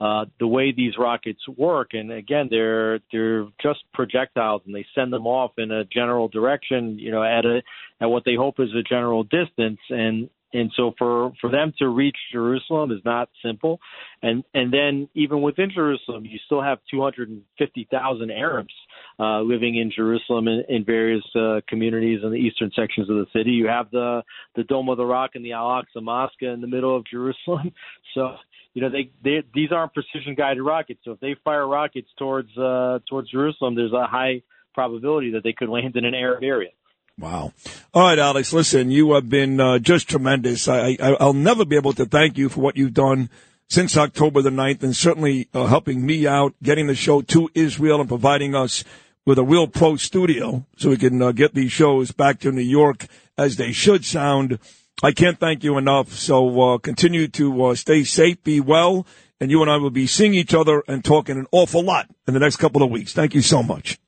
uh, 0.00 0.26
the 0.38 0.46
way 0.46 0.72
these 0.72 0.94
rockets 0.98 1.40
work, 1.56 1.88
and 1.92 2.12
again, 2.12 2.48
they're 2.50 3.00
they're 3.12 3.46
just 3.60 3.80
projectiles, 3.92 4.62
and 4.64 4.74
they 4.74 4.86
send 4.94 5.12
them 5.12 5.26
off 5.26 5.52
in 5.58 5.70
a 5.72 5.84
general 5.84 6.28
direction, 6.28 6.98
you 6.98 7.10
know, 7.10 7.22
at 7.22 7.44
a 7.44 7.62
at 8.00 8.06
what 8.06 8.24
they 8.24 8.36
hope 8.36 8.60
is 8.60 8.68
a 8.78 8.82
general 8.82 9.24
distance, 9.24 9.80
and 9.90 10.30
and 10.52 10.70
so 10.76 10.92
for 10.98 11.32
for 11.40 11.50
them 11.50 11.72
to 11.78 11.88
reach 11.88 12.16
Jerusalem 12.32 12.90
is 12.90 13.00
not 13.04 13.28
simple, 13.44 13.80
and 14.22 14.42
and 14.54 14.72
then 14.72 15.08
even 15.14 15.42
within 15.42 15.70
Jerusalem, 15.74 16.24
you 16.24 16.38
still 16.46 16.62
have 16.62 16.78
250,000 16.90 18.30
Arabs 18.30 18.72
uh, 19.18 19.40
living 19.40 19.76
in 19.76 19.92
Jerusalem 19.94 20.48
in, 20.48 20.64
in 20.68 20.84
various 20.84 21.24
uh, 21.36 21.60
communities 21.68 22.20
in 22.22 22.30
the 22.30 22.36
eastern 22.36 22.70
sections 22.74 23.10
of 23.10 23.16
the 23.16 23.26
city. 23.32 23.50
You 23.50 23.66
have 23.68 23.90
the 23.90 24.22
the 24.56 24.64
Dome 24.64 24.88
of 24.88 24.96
the 24.96 25.06
Rock 25.06 25.32
and 25.34 25.44
the 25.44 25.52
Al 25.52 25.66
Aqsa 25.66 26.02
Mosque 26.02 26.42
in 26.42 26.60
the 26.60 26.66
middle 26.66 26.96
of 26.96 27.04
Jerusalem, 27.06 27.72
so 28.14 28.36
you 28.72 28.82
know 28.82 28.88
they, 28.88 29.10
they 29.22 29.42
these 29.54 29.70
aren't 29.72 29.92
precision 29.92 30.34
guided 30.34 30.62
rockets. 30.62 31.00
So 31.04 31.12
if 31.12 31.20
they 31.20 31.36
fire 31.44 31.66
rockets 31.66 32.08
towards 32.18 32.56
uh, 32.56 33.00
towards 33.08 33.30
Jerusalem, 33.30 33.74
there's 33.74 33.92
a 33.92 34.06
high 34.06 34.42
probability 34.72 35.32
that 35.32 35.42
they 35.42 35.52
could 35.52 35.68
land 35.68 35.96
in 35.96 36.04
an 36.04 36.14
Arab 36.14 36.42
area. 36.42 36.70
Wow. 37.18 37.52
All 37.92 38.02
right, 38.02 38.18
Alex, 38.18 38.52
listen, 38.52 38.92
you 38.92 39.14
have 39.14 39.28
been 39.28 39.60
uh, 39.60 39.80
just 39.80 40.08
tremendous. 40.08 40.68
I, 40.68 40.96
I, 41.00 41.16
I'll 41.18 41.32
never 41.32 41.64
be 41.64 41.76
able 41.76 41.92
to 41.94 42.06
thank 42.06 42.38
you 42.38 42.48
for 42.48 42.60
what 42.60 42.76
you've 42.76 42.94
done 42.94 43.28
since 43.68 43.96
October 43.96 44.40
the 44.40 44.50
9th 44.50 44.82
and 44.84 44.94
certainly 44.94 45.48
uh, 45.52 45.66
helping 45.66 46.06
me 46.06 46.26
out, 46.26 46.54
getting 46.62 46.86
the 46.86 46.94
show 46.94 47.20
to 47.22 47.50
Israel 47.54 48.00
and 48.00 48.08
providing 48.08 48.54
us 48.54 48.84
with 49.26 49.38
a 49.38 49.44
real 49.44 49.66
pro 49.66 49.96
studio 49.96 50.64
so 50.76 50.90
we 50.90 50.96
can 50.96 51.20
uh, 51.20 51.32
get 51.32 51.54
these 51.54 51.72
shows 51.72 52.12
back 52.12 52.38
to 52.40 52.52
New 52.52 52.62
York 52.62 53.06
as 53.36 53.56
they 53.56 53.72
should 53.72 54.04
sound. 54.04 54.58
I 55.02 55.12
can't 55.12 55.38
thank 55.38 55.64
you 55.64 55.76
enough. 55.76 56.12
So 56.12 56.60
uh, 56.60 56.78
continue 56.78 57.28
to 57.28 57.66
uh, 57.66 57.74
stay 57.74 58.04
safe, 58.04 58.42
be 58.44 58.60
well, 58.60 59.06
and 59.40 59.50
you 59.50 59.60
and 59.60 59.70
I 59.70 59.76
will 59.76 59.90
be 59.90 60.06
seeing 60.06 60.34
each 60.34 60.54
other 60.54 60.82
and 60.88 61.04
talking 61.04 61.36
an 61.36 61.46
awful 61.50 61.82
lot 61.82 62.08
in 62.26 62.34
the 62.34 62.40
next 62.40 62.56
couple 62.56 62.82
of 62.82 62.90
weeks. 62.90 63.12
Thank 63.12 63.34
you 63.34 63.42
so 63.42 63.62
much. 63.62 63.98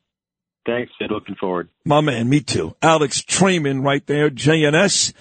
Thanks, 0.66 0.92
Sid. 0.98 1.10
Looking 1.10 1.36
forward. 1.36 1.68
My 1.84 2.00
man, 2.00 2.28
me 2.28 2.40
too. 2.40 2.76
Alex 2.82 3.22
Traiman 3.22 3.82
right 3.82 4.06
there, 4.06 4.30
JNS, 4.30 5.12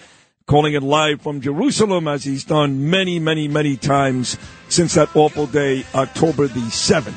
calling 0.45 0.73
it 0.73 0.83
live 0.83 1.21
from 1.21 1.41
Jerusalem 1.41 2.07
as 2.07 2.23
he's 2.25 2.43
done 2.43 2.89
many, 2.89 3.19
many, 3.19 3.47
many 3.47 3.77
times 3.77 4.37
since 4.67 4.95
that 4.95 5.15
awful 5.15 5.47
day, 5.47 5.85
October 5.95 6.47
the 6.47 6.59
7th. 6.59 7.13